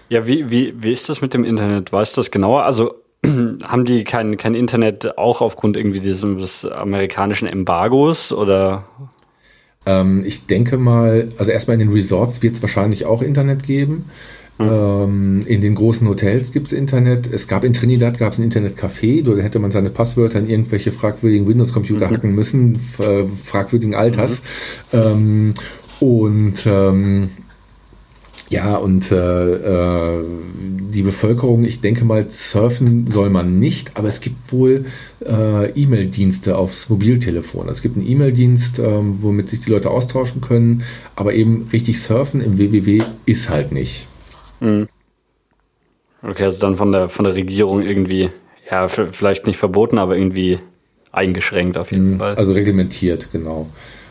[0.09, 1.91] Ja, wie, wie, wie ist das mit dem Internet?
[1.91, 2.63] Weißt du das genauer?
[2.63, 2.95] Also
[3.25, 8.85] haben die kein, kein Internet auch aufgrund irgendwie dieses amerikanischen Embargos oder?
[9.85, 14.05] Ähm, ich denke mal, also erstmal in den Resorts wird es wahrscheinlich auch Internet geben.
[14.59, 15.43] Mhm.
[15.45, 17.31] in den großen Hotels gibt es Internet.
[17.31, 20.91] Es gab in Trinidad gab es ein Internetcafé, da hätte man seine Passwörter in irgendwelche
[20.91, 22.13] fragwürdigen Windows-Computer mhm.
[22.13, 24.43] hacken müssen, äh, fragwürdigen Alters.
[24.91, 24.99] Mhm.
[24.99, 25.53] Ähm,
[26.01, 27.29] und ähm,
[28.49, 30.23] ja, und äh, äh,
[30.91, 34.85] die Bevölkerung, ich denke mal, surfen soll man nicht, aber es gibt wohl
[35.23, 37.69] äh, E-Mail-Dienste aufs Mobiltelefon.
[37.69, 40.83] Es gibt einen E-Mail-Dienst, ähm, womit sich die Leute austauschen können,
[41.15, 44.08] aber eben richtig surfen im WWW ist halt nicht.
[44.59, 44.87] Mhm.
[46.21, 48.29] Okay, also dann von der, von der Regierung irgendwie,
[48.69, 50.59] ja, vielleicht nicht verboten, aber irgendwie
[51.11, 52.35] eingeschränkt auf jeden mhm, Fall.
[52.35, 53.67] Also reglementiert, genau.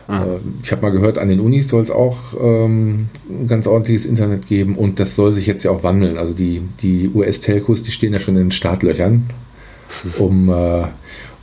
[0.07, 0.23] Ah.
[0.23, 4.05] Äh, ich habe mal gehört, an den Unis soll es auch ähm, ein ganz ordentliches
[4.05, 6.17] Internet geben und das soll sich jetzt ja auch wandeln.
[6.17, 9.29] Also die, die US-Telcos, die stehen ja schon in den Startlöchern,
[10.17, 10.85] um, äh,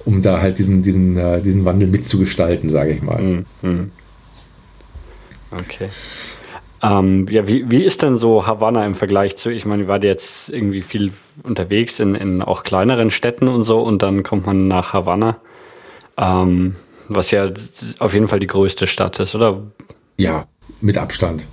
[0.05, 3.45] um da halt diesen, diesen, äh, diesen Wandel mitzugestalten, sage ich mal.
[3.63, 3.91] Mhm.
[5.53, 5.89] Okay.
[6.83, 10.05] Ähm, ja, wie, wie ist denn so Havanna im Vergleich zu, ich meine, ihr wart
[10.05, 11.13] jetzt irgendwie viel
[11.43, 15.39] unterwegs in, in auch kleineren Städten und so und dann kommt man nach Havanna,
[16.19, 16.77] ähm,
[17.09, 17.51] was ja
[17.99, 19.63] auf jeden Fall die größte Stadt ist, oder?
[20.19, 20.47] Ja,
[20.81, 21.47] mit Abstand.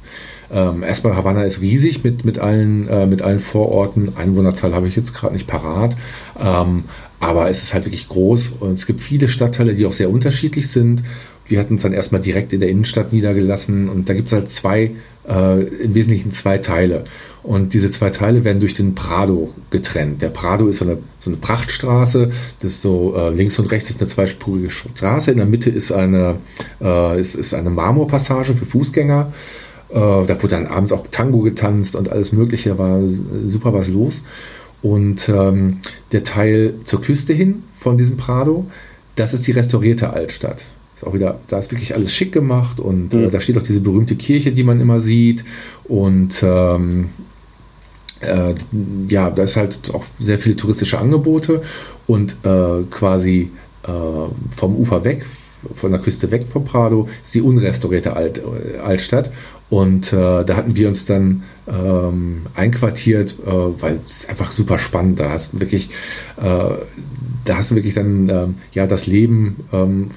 [0.52, 4.16] Ähm, erstmal Havanna ist riesig mit, mit, allen, äh, mit allen Vororten.
[4.16, 5.96] Einwohnerzahl habe ich jetzt gerade nicht parat.
[6.40, 6.84] Ähm,
[7.20, 10.70] aber es ist halt wirklich groß und es gibt viele Stadtteile, die auch sehr unterschiedlich
[10.70, 11.04] sind.
[11.46, 14.52] Wir hatten uns dann erstmal direkt in der Innenstadt niedergelassen und da gibt es halt
[14.52, 14.92] zwei,
[15.28, 17.06] äh, im Wesentlichen zwei Teile.
[17.44, 20.22] Und diese zwei Teile werden durch den Prado getrennt.
[20.22, 24.00] Der Prado ist so eine, so eine Prachtstraße, das so äh, links und rechts ist
[24.00, 26.38] eine zweispurige Straße, in der Mitte ist eine,
[26.82, 29.34] äh, ist, ist eine Marmorpassage für Fußgänger.
[29.90, 33.02] Äh, da wurde dann abends auch Tango getanzt und alles Mögliche, war
[33.46, 34.24] super was los.
[34.82, 35.80] Und ähm,
[36.14, 38.68] der Teil zur Küste hin von diesem Prado,
[39.16, 40.64] das ist die restaurierte Altstadt
[41.02, 43.26] auch wieder, da ist wirklich alles schick gemacht und mhm.
[43.26, 45.44] äh, da steht auch diese berühmte Kirche, die man immer sieht.
[45.86, 47.10] Und ähm,
[48.22, 48.54] äh,
[49.08, 51.62] ja, da ist halt auch sehr viele touristische Angebote
[52.08, 53.52] und äh, quasi
[53.84, 53.90] äh,
[54.56, 55.26] vom Ufer weg,
[55.76, 59.32] von der Küste weg vom Prado, ist die unrestaurierte Alt, äh, Altstadt.
[59.70, 65.20] Und äh, da hatten wir uns dann ähm, einquartiert, weil es einfach super spannend.
[65.20, 65.90] Da hast du wirklich,
[66.36, 66.78] da
[67.50, 70.12] hast du wirklich dann ähm, ja das Leben ähm,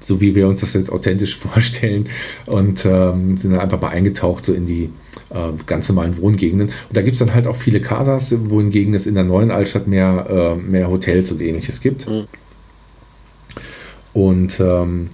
[0.00, 2.08] so wie wir uns das jetzt authentisch vorstellen
[2.46, 4.90] und ähm, sind dann einfach mal eingetaucht so in die
[5.30, 6.68] äh, ganz normalen Wohngegenden.
[6.68, 9.86] Und da gibt es dann halt auch viele Casas, wohingegen es in der neuen Altstadt
[9.86, 12.08] mehr, äh, mehr Hotels und ähnliches gibt.
[12.08, 12.24] Mhm.
[14.12, 15.10] Und ähm,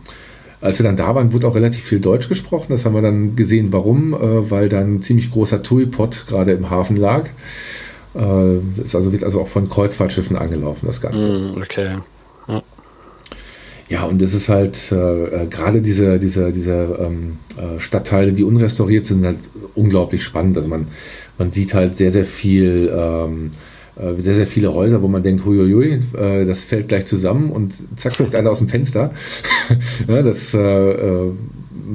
[0.61, 2.67] als wir dann da waren, wurde auch relativ viel Deutsch gesprochen.
[2.69, 6.71] Das haben wir dann gesehen, warum, äh, weil dann ein ziemlich großer Tui-Pot gerade im
[6.71, 7.27] Hafen lag.
[8.15, 11.29] Äh, das also, wird also auch von Kreuzfahrtschiffen angelaufen, das Ganze.
[11.29, 11.99] Mhm, okay.
[12.47, 12.63] Ja.
[13.93, 18.43] Ja, und es ist halt äh, äh, gerade diese, diese, diese ähm, äh, Stadtteile, die
[18.43, 20.57] unrestauriert sind, halt unglaublich spannend.
[20.57, 20.87] Also man,
[21.37, 23.51] man sieht halt sehr, sehr viel, ähm,
[23.97, 27.75] äh, sehr, sehr viele Häuser, wo man denkt, huiuiui, äh, das fällt gleich zusammen und
[27.97, 29.13] zack, guckt einer aus dem Fenster.
[30.09, 31.29] ja, das, äh,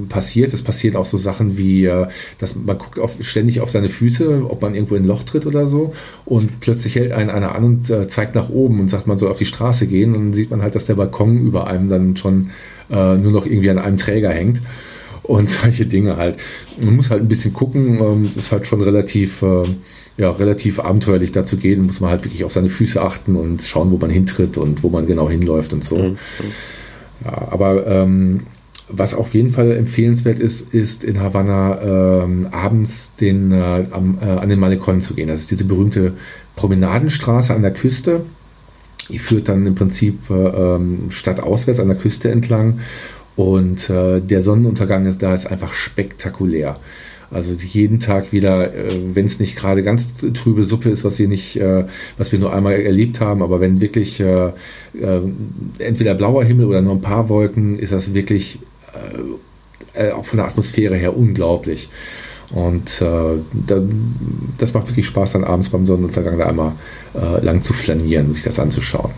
[0.07, 0.53] passiert.
[0.53, 2.07] Es passieren auch so Sachen wie, äh,
[2.39, 5.45] dass man guckt auf, ständig auf seine Füße, ob man irgendwo in ein Loch tritt
[5.45, 5.93] oder so
[6.25, 9.31] und plötzlich hält einen einer an und äh, zeigt nach oben und sagt, man soll
[9.31, 12.17] auf die Straße gehen und dann sieht man halt, dass der Balkon über einem dann
[12.17, 12.51] schon
[12.89, 14.61] äh, nur noch irgendwie an einem Träger hängt
[15.23, 16.37] und solche Dinge halt.
[16.81, 19.63] Man muss halt ein bisschen gucken, ähm, es ist halt schon relativ, äh,
[20.17, 23.91] ja, relativ abenteuerlich dazu gehen, muss man halt wirklich auf seine Füße achten und schauen,
[23.91, 25.97] wo man hintritt und wo man genau hinläuft und so.
[25.97, 26.17] Mhm.
[27.25, 28.41] Ja, aber ähm,
[28.89, 34.25] was auf jeden Fall empfehlenswert ist, ist in Havanna ähm, abends den, äh, am, äh,
[34.25, 35.27] an den Malecon zu gehen.
[35.27, 36.13] Das ist diese berühmte
[36.55, 38.21] Promenadenstraße an der Küste.
[39.09, 42.79] Die führt dann im Prinzip äh, ähm, stadtauswärts an der Küste entlang.
[43.35, 46.73] Und äh, der Sonnenuntergang ist da ist einfach spektakulär.
[47.29, 51.27] Also jeden Tag wieder, äh, wenn es nicht gerade ganz trübe Suppe ist, was wir
[51.27, 51.85] nicht, äh,
[52.17, 54.23] was wir nur einmal erlebt haben, aber wenn wirklich
[55.79, 58.59] entweder blauer Himmel oder nur ein paar Wolken, ist das wirklich
[60.15, 61.89] auch von der Atmosphäre her unglaublich.
[62.51, 63.81] Und äh, da,
[64.57, 66.73] das macht wirklich Spaß, dann abends beim Sonnenuntergang da einmal
[67.13, 69.11] äh, lang zu flanieren, sich das anzuschauen.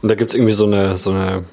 [0.00, 1.44] Und da gibt es irgendwie so eine, so eine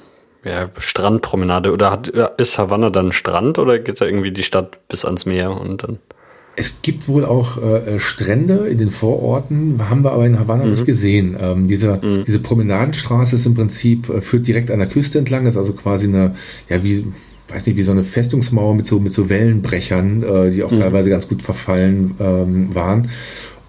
[0.44, 5.04] ja, Strandpromenade oder hat, ist Havanna dann Strand oder geht da irgendwie die Stadt bis
[5.04, 5.98] ans Meer und dann?
[6.54, 10.70] Es gibt wohl auch äh, Strände in den Vororten, haben wir aber in Havanna mhm.
[10.72, 11.36] nicht gesehen.
[11.40, 12.24] Ähm, diese, mhm.
[12.26, 16.06] diese Promenadenstraße ist im Prinzip, äh, führt direkt an der Küste entlang, ist also quasi
[16.06, 16.34] eine,
[16.68, 17.06] ja, wie,
[17.48, 20.80] weiß nicht, wie so eine Festungsmauer mit so, mit so Wellenbrechern, äh, die auch mhm.
[20.80, 23.08] teilweise ganz gut verfallen ähm, waren.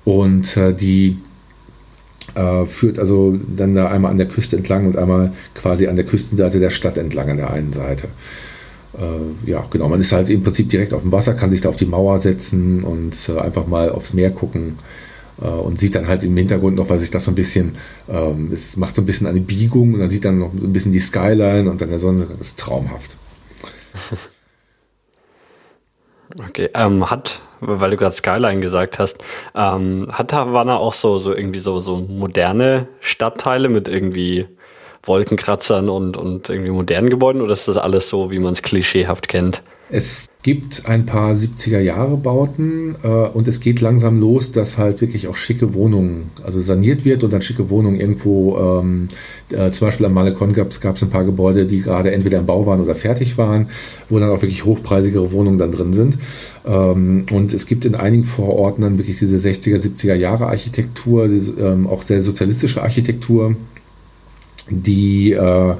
[0.03, 1.19] Und äh, die
[2.35, 6.05] äh, führt also dann da einmal an der Küste entlang und einmal quasi an der
[6.05, 8.09] Küstenseite der Stadt entlang an der einen Seite.
[8.97, 11.69] Äh, ja, genau, man ist halt im Prinzip direkt auf dem Wasser, kann sich da
[11.69, 14.77] auf die Mauer setzen und äh, einfach mal aufs Meer gucken
[15.41, 17.75] äh, und sieht dann halt im Hintergrund noch, weil sich das so ein bisschen,
[18.07, 20.91] ähm, es macht so ein bisschen eine Biegung und dann sieht dann noch ein bisschen
[20.91, 23.17] die Skyline und dann der Sonne, das ist traumhaft.
[26.49, 29.23] Okay, ähm, hat, weil du gerade Skyline gesagt hast,
[29.53, 34.47] ähm, hat Havanna auch so, so irgendwie so, so moderne Stadtteile mit irgendwie
[35.03, 39.27] Wolkenkratzern und, und irgendwie modernen Gebäuden oder ist das alles so, wie man es klischeehaft
[39.27, 39.61] kennt?
[39.95, 45.01] Es gibt ein paar 70er Jahre Bauten äh, und es geht langsam los, dass halt
[45.01, 49.09] wirklich auch schicke Wohnungen, also saniert wird und dann schicke Wohnungen irgendwo, ähm,
[49.51, 52.65] äh, zum Beispiel am Malekon gab es ein paar Gebäude, die gerade entweder im Bau
[52.65, 53.67] waren oder fertig waren,
[54.09, 56.17] wo dann auch wirklich hochpreisigere Wohnungen dann drin sind.
[56.65, 61.51] Ähm, und es gibt in einigen Vororten dann wirklich diese 60er, 70er Jahre Architektur, diese,
[61.59, 63.55] ähm, auch sehr sozialistische Architektur,
[64.69, 65.75] die äh,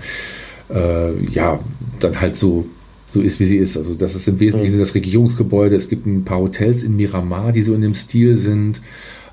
[0.70, 1.60] äh ja
[2.00, 2.66] dann halt so
[3.14, 3.78] so ist, wie sie ist.
[3.78, 4.80] Also das ist im Wesentlichen mhm.
[4.80, 5.76] das Regierungsgebäude.
[5.76, 8.82] Es gibt ein paar Hotels in Miramar, die so in dem Stil sind.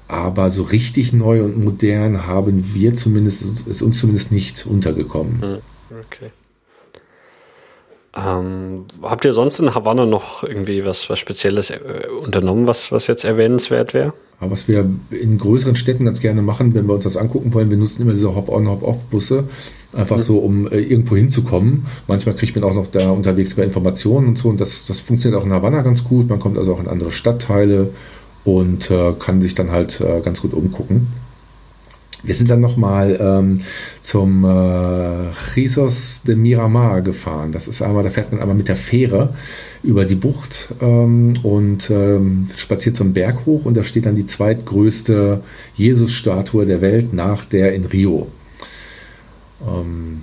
[0.07, 5.37] Aber so richtig neu und modern haben wir zumindest, ist uns zumindest nicht untergekommen.
[5.37, 5.97] Mhm.
[6.05, 6.31] Okay.
[8.17, 11.79] Ähm, habt ihr sonst in Havanna noch irgendwie was, was Spezielles äh,
[12.23, 14.13] unternommen, was, was jetzt erwähnenswert wäre?
[14.41, 17.77] Was wir in größeren Städten ganz gerne machen, wenn wir uns das angucken wollen, wir
[17.77, 19.45] nutzen immer diese Hop-on, Hop-off-Busse,
[19.93, 20.23] einfach mhm.
[20.23, 21.87] so, um äh, irgendwo hinzukommen.
[22.09, 25.41] Manchmal kriegt man auch noch da unterwegs über Informationen und so und das, das funktioniert
[25.41, 26.29] auch in Havanna ganz gut.
[26.29, 27.91] Man kommt also auch in andere Stadtteile
[28.45, 31.09] und äh, kann sich dann halt äh, ganz gut umgucken.
[32.23, 33.61] Wir sind dann nochmal ähm,
[34.01, 37.53] zum äh, Jesus de Miramar gefahren.
[37.53, 39.35] Das ist einmal, da fährt man einmal mit der Fähre
[39.83, 44.27] über die Bucht ähm, und ähm, spaziert zum Berg hoch und da steht dann die
[44.27, 45.43] zweitgrößte
[45.75, 48.27] Jesus-Statue der Welt nach der in Rio.
[49.67, 50.23] Ähm,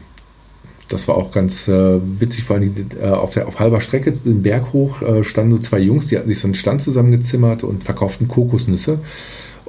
[0.88, 4.42] das war auch ganz äh, witzig, vor allem äh, auf, der, auf halber Strecke den
[4.42, 7.84] Berg hoch äh, standen so zwei Jungs, die hatten sich so einen Stand zusammengezimmert und
[7.84, 9.00] verkauften Kokosnüsse.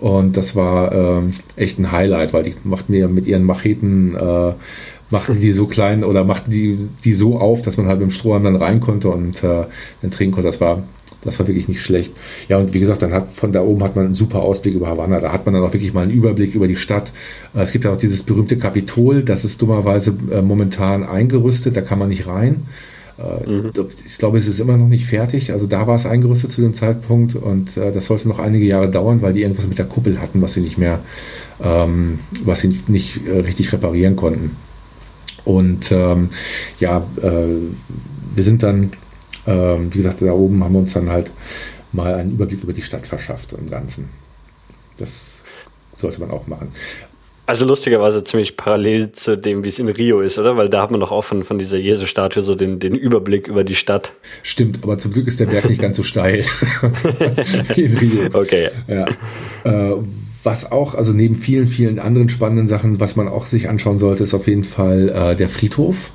[0.01, 4.53] Und das war ähm, echt ein Highlight, weil die machten mir mit ihren Macheten, äh,
[5.11, 8.13] machten die so klein oder machten die, die so auf, dass man halt mit dem
[8.13, 9.65] Strohhalm dann rein konnte und äh,
[10.03, 10.49] dann trinken konnte.
[10.49, 10.85] Das war,
[11.23, 12.15] das war wirklich nicht schlecht.
[12.49, 14.89] Ja, und wie gesagt, dann hat von da oben hat man einen super Ausblick über
[14.89, 15.19] Havanna.
[15.19, 17.13] Da hat man dann auch wirklich mal einen Überblick über die Stadt.
[17.55, 21.81] Äh, es gibt ja auch dieses berühmte Kapitol, das ist dummerweise äh, momentan eingerüstet, da
[21.81, 22.67] kann man nicht rein.
[23.19, 23.73] Mhm.
[24.07, 25.53] Ich glaube, es ist immer noch nicht fertig.
[25.53, 28.89] Also da war es eingerüstet zu dem Zeitpunkt und äh, das sollte noch einige Jahre
[28.89, 31.01] dauern, weil die irgendwas mit der Kuppel hatten, was sie nicht mehr,
[31.61, 34.57] ähm, was sie nicht äh, richtig reparieren konnten.
[35.45, 36.29] Und ähm,
[36.79, 37.47] ja, äh,
[38.35, 38.93] wir sind dann,
[39.47, 41.33] ähm, wie gesagt, da oben haben wir uns dann halt
[41.91, 44.11] mal einen Überblick über die Stadt verschafft im Ganzen.
[44.97, 45.43] Das
[45.95, 46.69] sollte man auch machen.
[47.49, 50.59] Also lustigerweise ziemlich parallel zu dem, wie es in Rio ist, oder?
[50.59, 53.65] Weil da hat man doch auch von, von dieser Jesus-Statue so den, den Überblick über
[53.65, 54.13] die Stadt.
[54.43, 56.45] Stimmt, aber zum Glück ist der Berg nicht ganz so steil
[57.75, 58.29] wie in Rio.
[58.35, 58.69] Okay.
[58.87, 59.07] Ja.
[59.65, 59.97] Äh,
[60.45, 64.25] was auch, also neben vielen, vielen anderen spannenden Sachen, was man auch sich anschauen sollte,
[64.25, 66.11] ist auf jeden Fall äh, der Friedhof.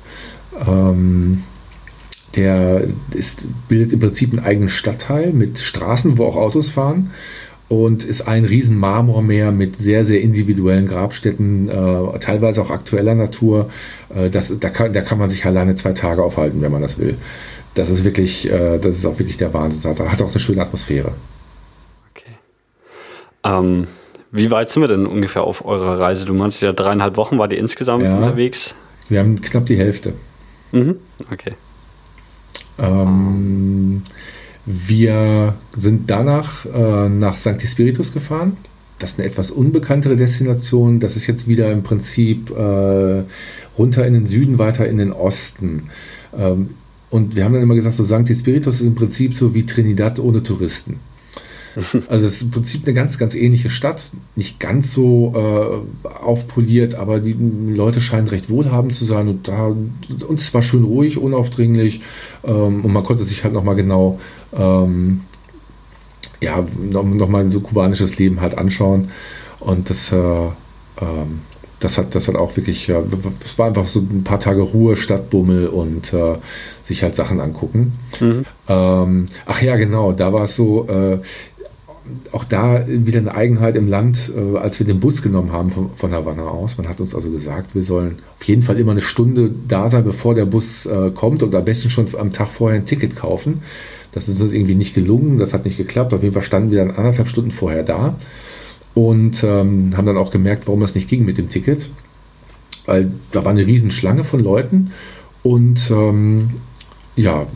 [0.68, 1.42] Ähm,
[2.36, 7.10] der ist, bildet im Prinzip einen eigenen Stadtteil mit Straßen, wo auch Autos fahren
[7.68, 13.70] und ist ein riesen Marmormeer mit sehr, sehr individuellen Grabstätten, äh, teilweise auch aktueller Natur.
[14.14, 16.98] Äh, das, da, kann, da kann man sich alleine zwei Tage aufhalten, wenn man das
[16.98, 17.16] will.
[17.74, 19.90] Das ist wirklich, äh, das ist auch wirklich der Wahnsinn.
[19.90, 21.12] Hat auch eine schöne Atmosphäre.
[22.10, 22.34] Okay.
[23.44, 23.86] Ähm,
[24.30, 26.26] wie weit sind wir denn ungefähr auf eurer Reise?
[26.26, 28.74] Du meinst ja dreieinhalb Wochen war die insgesamt ja, unterwegs?
[29.08, 30.12] Wir haben knapp die Hälfte.
[30.72, 30.96] Mhm.
[31.32, 31.54] Okay.
[32.78, 34.02] Ähm,
[34.66, 38.56] wir sind danach äh, nach Sancti Spiritus gefahren.
[38.98, 41.00] Das ist eine etwas unbekanntere Destination.
[41.00, 43.22] Das ist jetzt wieder im Prinzip äh,
[43.76, 45.90] runter in den Süden, weiter in den Osten.
[46.36, 46.70] Ähm,
[47.10, 50.18] und wir haben dann immer gesagt, so Sancti Spiritus ist im Prinzip so wie Trinidad
[50.18, 50.98] ohne Touristen.
[52.08, 54.12] Also es ist im Prinzip eine ganz, ganz ähnliche Stadt.
[54.36, 57.36] Nicht ganz so äh, aufpoliert, aber die
[57.68, 59.28] Leute scheinen recht wohlhabend zu sein.
[59.28, 62.00] Und da, und es war schön ruhig, unaufdringlich.
[62.44, 64.18] Ähm, und man konnte sich halt nochmal genau
[64.56, 65.20] ähm,
[66.44, 69.08] ja, nochmal noch mal so kubanisches Leben halt anschauen.
[69.60, 71.40] Und das, äh, ähm,
[71.80, 73.02] das, hat, das hat auch wirklich, ja,
[73.40, 76.36] das war einfach so ein paar Tage Ruhe, Stadtbummel und äh,
[76.82, 77.94] sich halt Sachen angucken.
[78.20, 78.44] Mhm.
[78.68, 81.18] Ähm, ach ja, genau, da war es so, äh,
[82.32, 85.90] auch da wieder eine Eigenheit im Land, äh, als wir den Bus genommen haben von,
[85.96, 86.76] von Havanna aus.
[86.76, 90.04] Man hat uns also gesagt, wir sollen auf jeden Fall immer eine Stunde da sein,
[90.04, 93.62] bevor der Bus äh, kommt und am besten schon am Tag vorher ein Ticket kaufen.
[94.12, 96.12] Das ist uns irgendwie nicht gelungen, das hat nicht geklappt.
[96.12, 98.16] Auf jeden Fall standen wir dann anderthalb Stunden vorher da
[98.92, 101.90] und ähm, haben dann auch gemerkt, warum das nicht ging mit dem Ticket.
[102.86, 104.90] Weil da war eine Riesenschlange von Leuten
[105.42, 106.50] und ähm,
[107.16, 107.46] ja,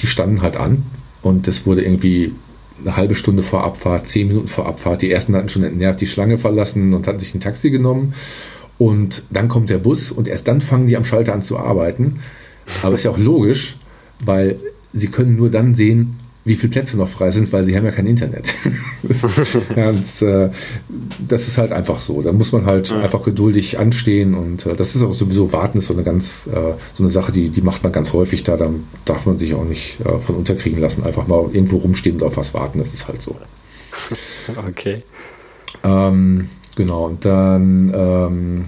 [0.00, 0.82] die standen halt an
[1.22, 2.32] und es wurde irgendwie
[2.84, 5.02] eine halbe Stunde vor Abfahrt, zehn Minuten vor Abfahrt.
[5.02, 8.14] Die ersten hatten schon entnervt die Schlange verlassen und hatten sich ein Taxi genommen.
[8.78, 12.20] Und dann kommt der Bus und erst dann fangen die am Schalter an zu arbeiten.
[12.82, 13.76] Aber ist ja auch logisch,
[14.24, 14.58] weil
[14.92, 17.90] sie können nur dann sehen, wie viele Plätze noch frei sind, weil sie haben ja
[17.90, 18.54] kein Internet.
[19.02, 19.24] das,
[19.76, 20.50] und, äh,
[21.26, 22.22] das ist halt einfach so.
[22.22, 23.00] Da muss man halt ja.
[23.00, 26.74] einfach geduldig anstehen und äh, das ist auch sowieso Warten ist so eine ganz äh,
[26.92, 28.56] so eine Sache, die, die macht man ganz häufig da.
[28.56, 28.70] Da
[29.04, 31.04] darf man sich auch nicht äh, von unterkriegen lassen.
[31.04, 32.78] Einfach mal irgendwo rumstehen und auf was warten.
[32.78, 33.36] Das ist halt so.
[34.68, 35.02] Okay.
[35.82, 37.06] Ähm, genau.
[37.06, 38.62] Und dann ähm,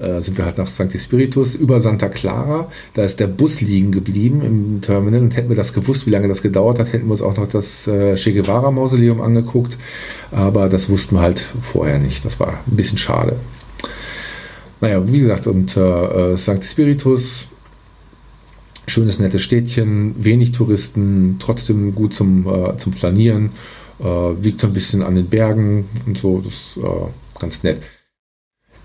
[0.00, 0.98] äh, sind wir halt nach St.
[0.98, 2.68] Spiritus über Santa Clara.
[2.94, 6.28] Da ist der Bus liegen geblieben im Terminal und hätten wir das gewusst, wie lange
[6.28, 9.78] das gedauert hat, hätten wir uns auch noch das äh, Che Guevara Mausoleum angeguckt.
[10.30, 12.24] Aber das wussten wir halt vorher nicht.
[12.24, 13.36] Das war ein bisschen schade.
[14.80, 16.64] Naja, wie gesagt, und äh, äh St.
[16.64, 17.48] Spiritus,
[18.86, 23.50] schönes, nettes Städtchen, wenig Touristen, trotzdem gut zum, äh, zum Flanieren,
[24.02, 27.82] äh, liegt so ein bisschen an den Bergen und so, das ist äh, ganz nett.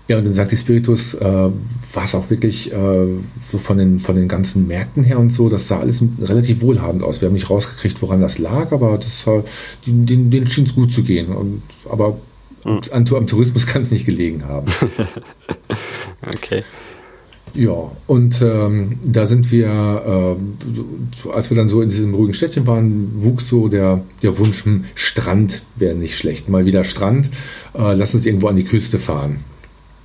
[0.08, 3.06] Ja, und dann sagt die Spiritus, äh, war es auch wirklich äh,
[3.48, 7.02] so von den, von den ganzen Märkten her und so, das sah alles relativ wohlhabend
[7.02, 7.20] aus.
[7.20, 9.42] Wir haben nicht rausgekriegt, woran das lag, aber das, äh,
[9.86, 11.28] denen, denen schien es gut zu gehen.
[11.28, 12.18] Und, aber
[12.64, 12.80] mhm.
[12.92, 14.66] an, am Tourismus kann es nicht gelegen haben.
[16.34, 16.62] okay.
[17.54, 20.36] Ja, und ähm, da sind wir,
[21.26, 24.66] äh, als wir dann so in diesem ruhigen Städtchen waren, wuchs so der, der Wunsch,
[24.66, 26.48] hm, Strand wäre nicht schlecht.
[26.48, 27.30] Mal wieder Strand,
[27.74, 29.38] äh, lass uns irgendwo an die Küste fahren.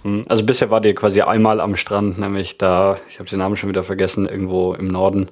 [0.03, 3.55] Hm, also bisher war ihr quasi einmal am Strand, nämlich da, ich habe den Namen
[3.55, 5.29] schon wieder vergessen, irgendwo im Norden.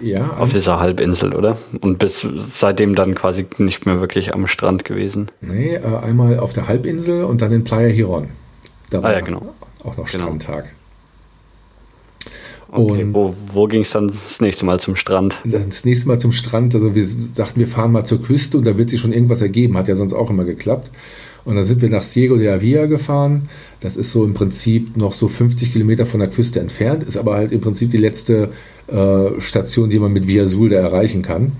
[0.00, 0.36] Ja.
[0.38, 1.56] Auf dieser Halbinsel, oder?
[1.80, 5.28] Und bis seitdem dann quasi nicht mehr wirklich am Strand gewesen.
[5.40, 8.28] Nee, äh, einmal auf der Halbinsel und dann in Playa Hiron.
[8.90, 9.54] Da war ah, ja, genau.
[9.82, 10.24] auch noch genau.
[10.24, 10.72] Strandtag.
[12.68, 15.40] Okay, und wo, wo ging es dann das nächste Mal zum Strand?
[15.44, 18.76] Das nächste Mal zum Strand, also wir dachten, wir fahren mal zur Küste und da
[18.76, 20.90] wird sich schon irgendwas ergeben, hat ja sonst auch immer geklappt.
[21.46, 23.48] Und dann sind wir nach Ciego de Avia gefahren.
[23.78, 27.36] Das ist so im Prinzip noch so 50 Kilometer von der Küste entfernt, ist aber
[27.36, 28.50] halt im Prinzip die letzte
[28.88, 31.52] äh, Station, die man mit Via Sul da erreichen kann.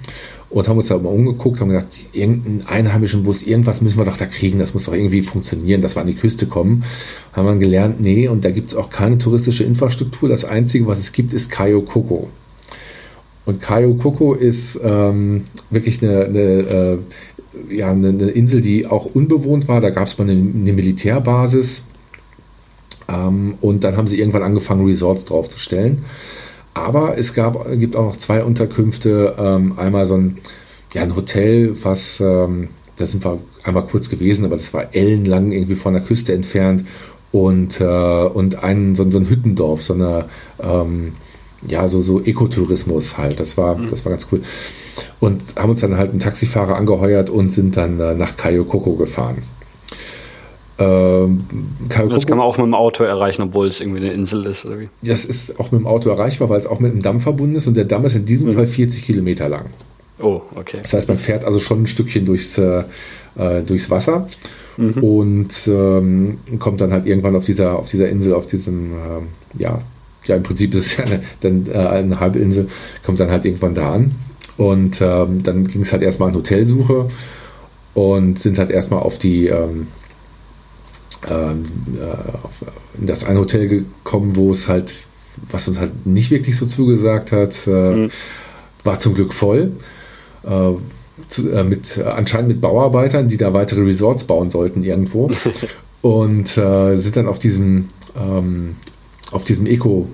[0.50, 4.16] Und haben uns da mal umgeguckt, haben gedacht, irgendeinen einheimischen Bus, irgendwas müssen wir doch
[4.16, 6.82] da kriegen, das muss doch irgendwie funktionieren, dass wir an die Küste kommen.
[7.32, 10.28] Haben wir gelernt, nee, und da gibt es auch keine touristische Infrastruktur.
[10.28, 12.28] Das Einzige, was es gibt, ist Cayo Coco.
[13.44, 16.98] Und Cayo Coco ist ähm, wirklich eine, eine äh,
[17.70, 19.80] ja, eine, eine, Insel, die auch unbewohnt war.
[19.80, 21.84] Da gab es mal eine, eine Militärbasis.
[23.08, 26.04] Ähm, und dann haben sie irgendwann angefangen, Resorts draufzustellen.
[26.74, 29.34] Aber es gab, gibt auch noch zwei Unterkünfte.
[29.38, 30.36] Ähm, einmal so ein,
[30.92, 35.52] ja, ein Hotel, was, ähm, da sind wir einmal kurz gewesen, aber das war ellenlang
[35.52, 36.84] irgendwie von der Küste entfernt.
[37.32, 40.26] Und, äh, und ein, so, so ein Hüttendorf, so eine,
[40.60, 41.12] ähm,
[41.66, 43.40] ja, so, so Ekotourismus halt.
[43.40, 43.88] Das war, mhm.
[43.88, 44.42] das war ganz cool.
[45.20, 48.94] Und haben uns dann halt einen Taxifahrer angeheuert und sind dann äh, nach Cayo Coco
[48.94, 49.42] gefahren.
[50.78, 51.44] Ähm,
[51.88, 54.78] das kann man auch mit dem Auto erreichen, obwohl es irgendwie eine Insel ist, oder
[54.78, 54.88] wie?
[55.02, 57.66] Das ist auch mit dem Auto erreichbar, weil es auch mit dem Damm verbunden ist
[57.66, 58.54] und der Damm ist in diesem mhm.
[58.54, 59.66] Fall 40 Kilometer lang.
[60.18, 60.78] Oh, okay.
[60.82, 62.84] Das heißt, man fährt also schon ein Stückchen durchs, äh,
[63.36, 64.26] äh durchs Wasser
[64.76, 65.02] mhm.
[65.02, 69.80] und ähm, kommt dann halt irgendwann auf dieser, auf dieser Insel, auf diesem, äh, ja,
[70.28, 72.68] ja, im Prinzip ist es ja eine, dann, äh, eine halbe Insel,
[73.04, 74.12] kommt dann halt irgendwann da an.
[74.56, 77.10] Und ähm, dann ging es halt erstmal an Hotelsuche
[77.94, 79.88] und sind halt erstmal auf die ähm,
[81.28, 81.64] ähm,
[82.00, 84.94] äh, in das ein Hotel gekommen, wo es halt,
[85.50, 88.10] was uns halt nicht wirklich so zugesagt hat, äh, mhm.
[88.84, 89.72] war zum Glück voll.
[90.44, 90.72] Äh,
[91.50, 95.30] äh, mit, anscheinend mit Bauarbeitern, die da weitere Resorts bauen sollten irgendwo.
[96.02, 98.76] und äh, sind dann auf diesem, ähm,
[99.30, 100.06] auf diesem Eco-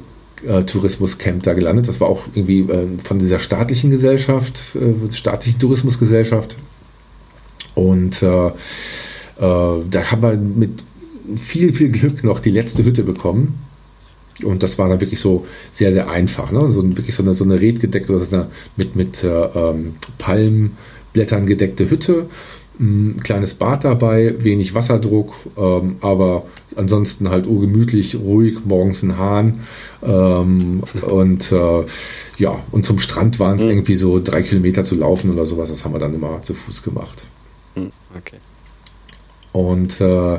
[0.67, 1.87] Tourismuscamp da gelandet.
[1.87, 6.57] Das war auch irgendwie äh, von dieser staatlichen Gesellschaft, äh, staatlichen Tourismusgesellschaft.
[7.77, 8.51] Und äh,
[9.39, 10.83] da haben wir mit
[11.37, 13.59] viel, viel Glück noch die letzte Hütte bekommen.
[14.43, 16.51] Und das war dann wirklich so sehr, sehr einfach.
[16.51, 16.71] Ne?
[16.73, 18.47] So wirklich so eine, so eine redgedeckte oder so eine
[18.77, 22.27] mit, mit äh, ähm, Palmblättern gedeckte Hütte.
[22.83, 26.43] Ein kleines Bad dabei, wenig Wasserdruck, ähm, aber
[26.75, 29.61] ansonsten halt urgemütlich, ruhig, morgens ein Hahn.
[30.03, 31.85] Ähm, und äh,
[32.39, 33.71] ja, und zum Strand waren es mhm.
[33.71, 35.69] irgendwie so drei Kilometer zu laufen oder sowas.
[35.69, 37.27] Das haben wir dann immer zu Fuß gemacht.
[37.77, 37.91] Mhm.
[38.19, 38.39] Okay.
[39.53, 40.35] Und äh,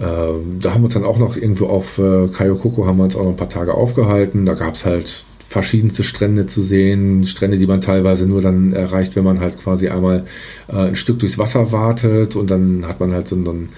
[0.00, 3.14] ähm, da haben wir uns dann auch noch irgendwo auf äh, Kayokoko haben wir uns
[3.14, 4.44] auch noch ein paar Tage aufgehalten.
[4.44, 9.16] Da gab es halt verschiedenste Strände zu sehen, Strände, die man teilweise nur dann erreicht,
[9.16, 10.26] wenn man halt quasi einmal
[10.68, 13.70] äh, ein Stück durchs Wasser wartet und dann hat man halt so einen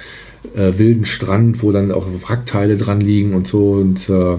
[0.56, 4.38] äh, wilden Strand, wo dann auch Wrackteile dran liegen und so und äh, äh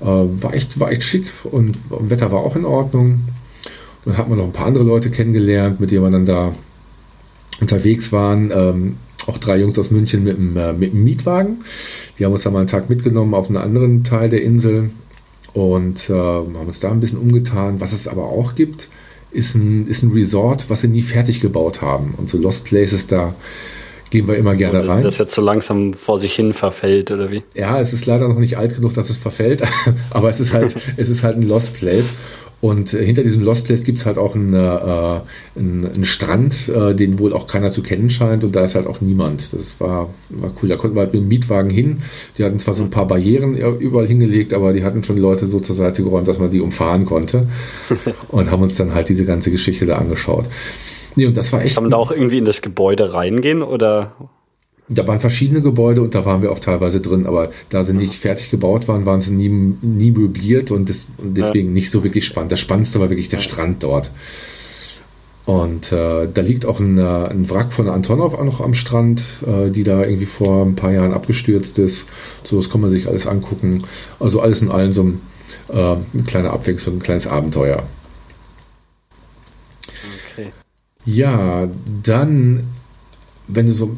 [0.00, 3.20] war, echt, war echt schick und Wetter war auch in Ordnung.
[4.04, 6.50] Dann hat man noch ein paar andere Leute kennengelernt, mit denen wir dann da
[7.60, 8.50] unterwegs waren.
[8.52, 8.96] Ähm,
[9.28, 11.58] auch drei Jungs aus München mit einem, äh, mit einem Mietwagen.
[12.18, 14.90] Die haben uns dann mal einen Tag mitgenommen auf einen anderen Teil der Insel
[15.54, 17.80] und äh, haben uns da ein bisschen umgetan.
[17.80, 18.88] Was es aber auch gibt,
[19.30, 22.14] ist ein, ist ein Resort, was sie nie fertig gebaut haben.
[22.16, 23.34] Und so Lost Places, da
[24.10, 25.02] gehen wir immer gerne rein.
[25.02, 27.42] Das jetzt so langsam vor sich hin verfällt, oder wie?
[27.54, 29.62] Ja, es ist leider noch nicht alt genug, dass es verfällt,
[30.10, 32.10] aber es ist halt, es ist halt ein Lost Place.
[32.60, 36.68] Und äh, hinter diesem Lost Place gibt es halt auch einen, äh, einen, einen Strand,
[36.68, 38.42] äh, den wohl auch keiner zu kennen scheint.
[38.42, 39.52] Und da ist halt auch niemand.
[39.52, 40.68] Das war, war cool.
[40.68, 42.02] Da konnten wir halt mit dem Mietwagen hin.
[42.36, 45.46] Die hatten zwar so ein paar Barrieren äh, überall hingelegt, aber die hatten schon Leute
[45.46, 47.46] so zur Seite geräumt, dass man die umfahren konnte.
[48.28, 50.46] und haben uns dann halt diese ganze Geschichte da angeschaut.
[51.18, 51.74] Nee, und das war echt.
[51.74, 54.12] Kann man da auch irgendwie in das Gebäude reingehen oder?
[54.88, 58.14] Da waren verschiedene Gebäude und da waren wir auch teilweise drin, aber da sie nicht
[58.14, 61.74] fertig gebaut waren, waren sie nie, nie möbliert und, des, und deswegen ja.
[61.74, 62.52] nicht so wirklich spannend.
[62.52, 64.12] Das Spannendste war wirklich der Strand dort.
[65.44, 69.24] Und äh, da liegt auch ein, äh, ein, Wrack von Antonov auch noch am Strand,
[69.44, 72.08] äh, die da irgendwie vor ein paar Jahren abgestürzt ist.
[72.44, 73.82] So, das kann man sich alles angucken.
[74.20, 75.20] Also alles in allem so ein,
[75.68, 77.82] äh, eine kleine Abwechslung, ein kleines Abenteuer.
[80.38, 80.52] Okay.
[81.10, 81.70] Ja,
[82.02, 82.66] dann,
[83.46, 83.96] wenn du so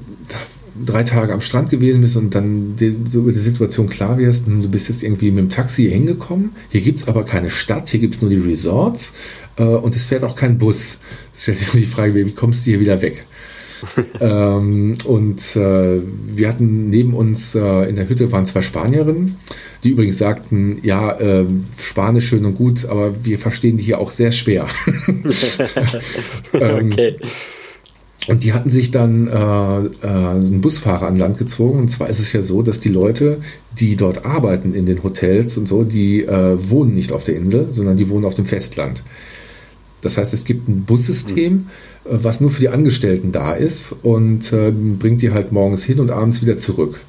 [0.86, 2.76] drei Tage am Strand gewesen bist und dann
[3.08, 6.80] so über die Situation klar wirst, du bist jetzt irgendwie mit dem Taxi hingekommen, hier
[6.82, 9.12] gibt es aber keine Stadt, hier gibt es nur die Resorts
[9.56, 11.00] äh, und es fährt auch kein Bus.
[11.34, 13.26] Es stellt sich die Frage, wie kommst du hier wieder weg?
[14.20, 19.36] ähm, und äh, wir hatten neben uns äh, in der Hütte waren zwei Spanierinnen,
[19.84, 21.46] die übrigens sagten, ja, äh,
[21.78, 24.66] Spanisch schön und gut, aber wir verstehen die hier auch sehr schwer.
[26.52, 27.16] ähm, okay.
[28.28, 31.78] Und die hatten sich dann äh, äh, einen Busfahrer an Land gezogen.
[31.78, 33.40] Und zwar ist es ja so, dass die Leute,
[33.78, 37.68] die dort arbeiten in den Hotels und so, die äh, wohnen nicht auf der Insel,
[37.72, 39.02] sondern die wohnen auf dem Festland.
[40.02, 41.66] Das heißt, es gibt ein Bussystem, mhm.
[42.04, 46.10] was nur für die Angestellten da ist und äh, bringt die halt morgens hin und
[46.10, 47.00] abends wieder zurück.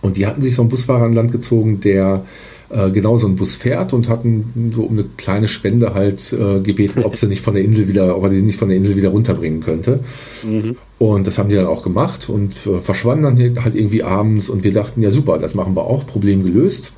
[0.00, 2.24] Und die hatten sich so einen Busfahrer an Land gezogen, der
[2.72, 6.60] äh, genau so ein Bus fährt und hatten so um eine kleine Spende halt äh,
[6.60, 8.96] gebeten, ob sie nicht von der Insel wieder, ob er sie nicht von der Insel
[8.96, 10.00] wieder runterbringen könnte.
[10.42, 10.76] Mhm.
[10.98, 14.64] Und das haben die dann auch gemacht und äh, verschwanden dann halt irgendwie abends und
[14.64, 16.94] wir dachten, ja super, das machen wir auch, Problem gelöst.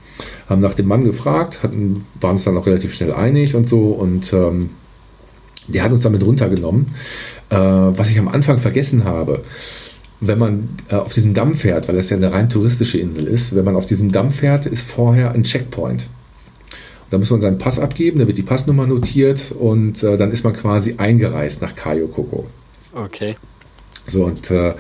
[0.48, 3.90] Haben nach dem Mann gefragt, hatten, waren uns dann auch relativ schnell einig und so
[3.90, 4.70] und ähm,
[5.68, 6.94] der hat uns damit runtergenommen.
[7.50, 9.42] Äh, was ich am Anfang vergessen habe,
[10.20, 13.54] wenn man äh, auf diesem Damm fährt, weil das ja eine rein touristische Insel ist,
[13.54, 16.08] wenn man auf diesem Damm fährt, ist vorher ein Checkpoint.
[17.10, 20.44] Da muss man seinen Pass abgeben, da wird die Passnummer notiert und äh, dann ist
[20.44, 22.46] man quasi eingereist nach Kayo Koko.
[22.94, 23.36] Okay.
[24.06, 24.74] So, und äh,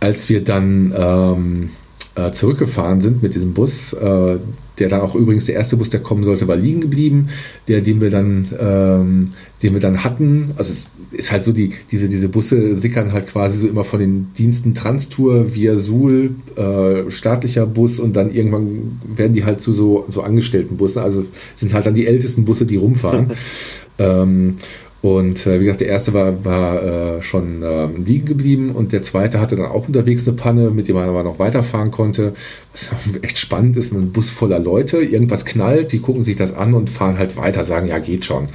[0.00, 1.70] als wir dann ähm,
[2.14, 4.38] äh, zurückgefahren sind mit diesem Bus, äh,
[4.78, 7.28] der dann auch übrigens der erste Bus, der kommen sollte, war liegen geblieben,
[7.68, 9.30] der, den wir dann, ähm,
[9.62, 10.46] den wir dann hatten.
[10.56, 14.00] Also es ist halt so, die, diese, diese Busse sickern halt quasi so immer von
[14.00, 19.72] den Diensten Transtour, Via Sul, äh, staatlicher Bus und dann irgendwann werden die halt zu
[19.72, 21.00] so, so angestellten Bussen.
[21.00, 23.32] Also sind halt dann die ältesten Busse, die rumfahren.
[23.98, 24.56] ähm,
[25.02, 29.02] und äh, wie gesagt, der erste war, war äh, schon äh, liegen geblieben und der
[29.02, 32.34] zweite hatte dann auch unterwegs eine Panne, mit dem man aber noch weiterfahren konnte.
[32.72, 32.90] Was
[33.22, 36.90] echt spannend ist, ein Bus voller Leute, irgendwas knallt, die gucken sich das an und
[36.90, 38.48] fahren halt weiter, sagen, ja, geht schon.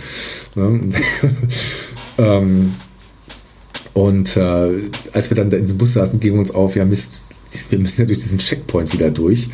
[0.56, 0.82] Ne?
[2.20, 2.76] ähm,
[3.94, 4.70] und äh,
[5.14, 7.30] als wir dann da in diesem Bus saßen, ging uns auf, ja Mist,
[7.70, 9.50] wir müssen ja durch diesen Checkpoint wieder durch.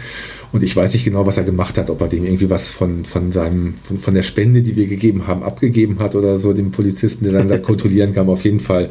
[0.51, 3.05] Und ich weiß nicht genau, was er gemacht hat, ob er dem irgendwie was von,
[3.05, 6.71] von seinem, von, von der Spende, die wir gegeben haben, abgegeben hat oder so, dem
[6.71, 8.29] Polizisten, der dann da kontrollieren kam.
[8.29, 8.89] Auf jeden Fall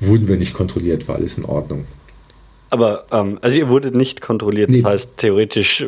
[0.00, 1.86] wurden wir nicht kontrolliert, war alles in Ordnung.
[2.70, 4.82] Aber, ähm, also ihr wurdet nicht kontrolliert, nee.
[4.82, 5.86] das heißt, theoretisch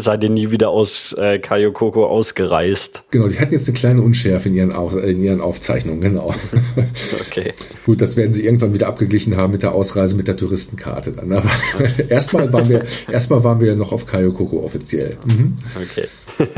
[0.00, 3.02] seid ihr nie wieder aus äh, Kayokoko ausgereist.
[3.10, 6.34] Genau, die hatten jetzt eine kleine Unschärfe in ihren, Auf, in ihren Aufzeichnungen, genau.
[7.28, 7.54] okay.
[7.84, 11.32] Gut, das werden sie irgendwann wieder abgeglichen haben mit der Ausreise mit der Touristenkarte dann.
[11.32, 11.48] Aber
[12.08, 15.16] erstmal waren wir, erstmal waren wir noch auf Kayokoko offiziell.
[15.26, 15.56] Mhm.
[15.80, 16.08] Okay.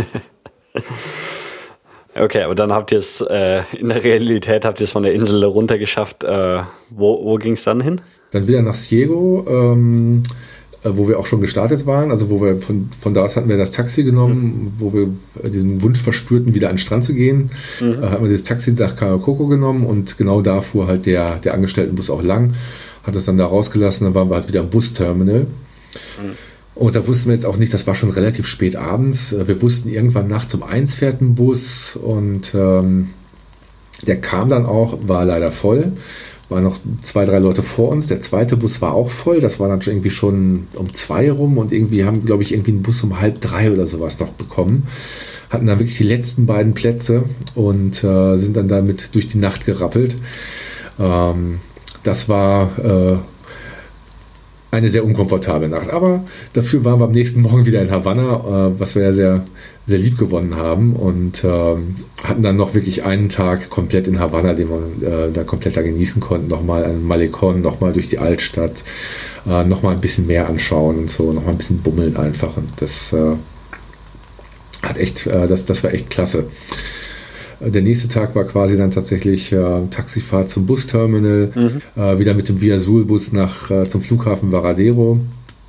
[2.18, 5.12] Okay, aber dann habt ihr es äh, in der Realität habt ihr es von der
[5.12, 6.24] Insel runter geschafft.
[6.24, 8.00] Äh, wo wo ging es dann hin?
[8.30, 9.44] Dann wieder nach Ciego.
[9.46, 13.36] Ähm, äh, wo wir auch schon gestartet waren, also wo wir von, von da aus
[13.36, 14.72] hatten wir das Taxi genommen, mhm.
[14.78, 15.08] wo wir
[15.50, 18.02] diesen Wunsch verspürten, wieder an den Strand zu gehen, mhm.
[18.02, 21.54] äh, hatten wir das Taxi nach Karakoko genommen und genau da fuhr halt der, der
[21.54, 22.54] Angestelltenbus auch lang,
[23.02, 25.40] hat das dann da rausgelassen, dann waren wir halt wieder am Busterminal.
[25.40, 26.32] Mhm.
[26.74, 29.32] Und da wussten wir jetzt auch nicht, das war schon relativ spät abends.
[29.32, 33.10] Äh, wir wussten irgendwann nachts um eins fährt ein Bus und ähm,
[34.06, 35.92] der kam dann auch, war leider voll
[36.48, 38.06] waren noch zwei, drei Leute vor uns.
[38.06, 39.40] Der zweite Bus war auch voll.
[39.40, 42.72] Das war dann schon irgendwie schon um zwei rum und irgendwie haben, glaube ich, irgendwie
[42.72, 44.86] einen Bus um halb drei oder sowas noch bekommen.
[45.50, 47.24] Hatten dann wirklich die letzten beiden Plätze
[47.54, 50.16] und äh, sind dann damit durch die Nacht gerappelt.
[50.98, 51.58] Ähm,
[52.02, 53.18] das war äh,
[54.76, 55.90] eine sehr unkomfortable Nacht.
[55.90, 59.44] Aber dafür waren wir am nächsten Morgen wieder in Havanna, äh, was wir ja sehr
[59.86, 64.52] sehr lieb gewonnen haben und ähm, hatten dann noch wirklich einen Tag komplett in Havanna,
[64.52, 66.48] den wir äh, da komplett da genießen konnten.
[66.48, 68.82] Nochmal an Malecon, nochmal durch die Altstadt,
[69.46, 72.56] äh, nochmal ein bisschen mehr anschauen und so, nochmal ein bisschen bummeln einfach.
[72.56, 73.36] Und das äh,
[74.82, 76.48] hat echt, äh, das, das war echt klasse.
[77.60, 82.00] Äh, der nächste Tag war quasi dann tatsächlich äh, Taxifahrt zum Busterminal, mhm.
[82.00, 85.18] äh, wieder mit dem Via Sul-Bus nach äh, zum Flughafen Varadero.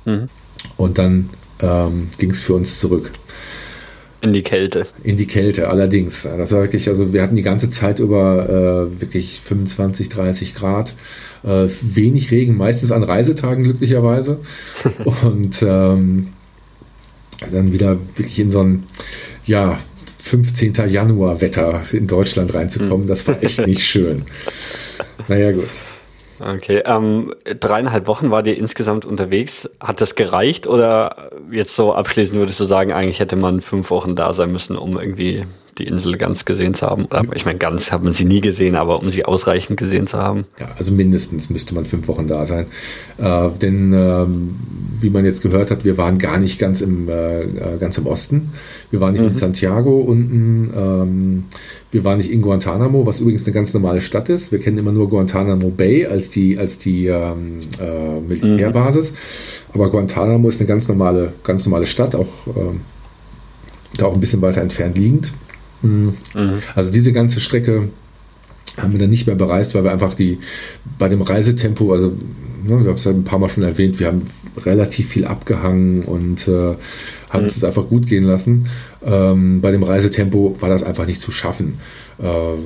[0.04, 0.28] Mhm.
[0.76, 1.30] Und dann
[1.60, 3.10] ähm, ging es für uns zurück.
[4.20, 4.86] In die Kälte.
[5.04, 6.22] In die Kälte, allerdings.
[6.22, 10.94] Das war wirklich, also wir hatten die ganze Zeit über äh, wirklich 25, 30 Grad.
[11.44, 14.40] Äh, wenig Regen, meistens an Reisetagen glücklicherweise.
[15.22, 16.28] Und ähm,
[17.52, 18.82] dann wieder wirklich in so ein,
[19.44, 19.78] ja,
[20.28, 20.74] 15.
[20.88, 23.08] Januar-Wetter in Deutschland reinzukommen, hm.
[23.08, 24.22] das war echt nicht schön.
[25.26, 25.68] Naja, gut.
[26.40, 29.68] Okay, ähm, dreieinhalb Wochen war dir insgesamt unterwegs.
[29.80, 34.14] Hat das gereicht oder jetzt so abschließend würdest du sagen, eigentlich hätte man fünf Wochen
[34.14, 35.46] da sein müssen, um irgendwie
[35.78, 37.06] die Insel ganz gesehen zu haben?
[37.34, 40.44] Ich meine, ganz hat man sie nie gesehen, aber um sie ausreichend gesehen zu haben.
[40.58, 42.66] Ja, also mindestens müsste man fünf Wochen da sein.
[43.18, 44.56] Äh, denn ähm,
[45.00, 48.06] wie man jetzt gehört hat, wir waren gar nicht ganz im, äh, äh ganz im
[48.06, 48.50] Osten.
[48.90, 49.28] Wir waren nicht mhm.
[49.28, 50.70] in Santiago unten.
[50.76, 51.44] Ähm,
[51.90, 54.52] wir waren nicht in Guantanamo, was übrigens eine ganz normale Stadt ist.
[54.52, 59.12] Wir kennen immer nur Guantanamo Bay als die, als die ähm, äh, Militärbasis.
[59.12, 59.16] Mhm.
[59.74, 62.80] Aber Guantanamo ist eine ganz normale, ganz normale Stadt, auch ähm,
[63.96, 65.32] da auch ein bisschen weiter entfernt liegend.
[65.82, 66.14] Mhm.
[66.74, 67.88] Also diese ganze Strecke
[68.76, 70.38] haben wir dann nicht mehr bereist, weil wir einfach die
[70.98, 72.08] bei dem Reisetempo, also
[72.64, 74.22] ne, wir haben es ja ein paar Mal schon erwähnt, wir haben
[74.58, 76.74] relativ viel abgehangen und äh,
[77.30, 77.46] haben mhm.
[77.46, 78.68] es einfach gut gehen lassen.
[79.04, 81.78] Ähm, bei dem Reisetempo war das einfach nicht zu schaffen.
[82.20, 82.56] Äh,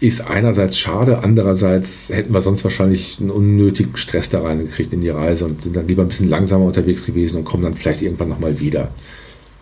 [0.00, 5.10] ist einerseits schade, andererseits hätten wir sonst wahrscheinlich einen unnötigen Stress da reingekriegt in die
[5.10, 8.28] Reise und sind dann lieber ein bisschen langsamer unterwegs gewesen und kommen dann vielleicht irgendwann
[8.28, 8.90] nochmal wieder.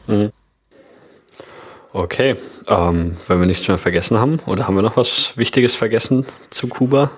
[0.07, 0.31] Mhm.
[1.93, 2.37] Okay,
[2.69, 6.69] ähm, wenn wir nichts mehr vergessen haben, oder haben wir noch was Wichtiges vergessen zu
[6.69, 7.11] Kuba?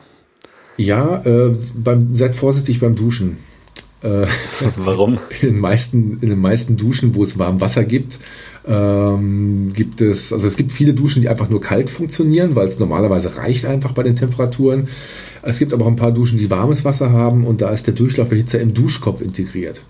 [0.78, 3.36] Ja, äh, beim, seid vorsichtig beim Duschen.
[4.02, 4.26] Äh,
[4.76, 5.18] Warum?
[5.42, 8.18] In den, meisten, in den meisten Duschen, wo es warm Wasser gibt,
[8.66, 12.78] ähm, gibt es, also es gibt viele Duschen, die einfach nur kalt funktionieren, weil es
[12.78, 14.88] normalerweise reicht einfach bei den Temperaturen.
[15.42, 17.94] Es gibt aber auch ein paar Duschen, die warmes Wasser haben und da ist der
[17.94, 19.84] Durchlauferhitzer im Duschkopf integriert.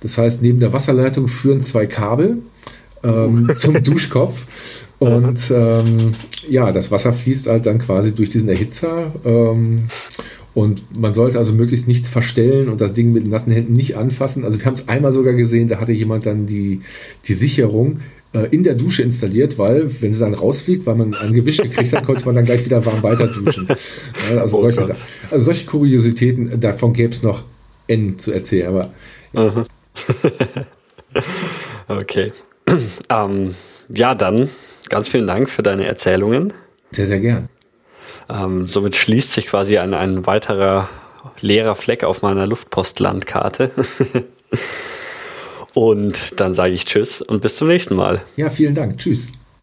[0.00, 2.38] Das heißt, neben der Wasserleitung führen zwei Kabel
[3.02, 4.46] ähm, zum Duschkopf.
[4.98, 6.12] Und ähm,
[6.48, 9.12] ja, das Wasser fließt halt dann quasi durch diesen Erhitzer.
[9.24, 9.88] Ähm,
[10.54, 14.44] Und man sollte also möglichst nichts verstellen und das Ding mit nassen Händen nicht anfassen.
[14.44, 16.80] Also wir haben es einmal sogar gesehen, da hatte jemand dann die,
[17.26, 18.00] die Sicherung
[18.32, 21.92] äh, in der Dusche installiert, weil wenn sie dann rausfliegt, weil man ein Gewicht gekriegt
[21.92, 23.68] hat, konnte man dann gleich wieder warm weiter duschen.
[24.30, 24.96] also, oh solche,
[25.30, 27.44] also solche Kuriositäten, davon gäbe es noch
[27.86, 28.92] N zu erzählen, aber
[29.32, 29.64] ja.
[31.88, 32.32] okay.
[33.10, 33.54] Ähm,
[33.88, 34.50] ja, dann
[34.90, 36.52] ganz vielen Dank für deine Erzählungen.
[36.90, 37.48] Sehr, sehr gern.
[38.28, 40.88] Ähm, somit schließt sich quasi ein, ein weiterer
[41.40, 43.70] leerer Fleck auf meiner Luftpostlandkarte.
[45.74, 48.22] und dann sage ich Tschüss und bis zum nächsten Mal.
[48.36, 48.98] Ja, vielen Dank.
[48.98, 49.32] Tschüss.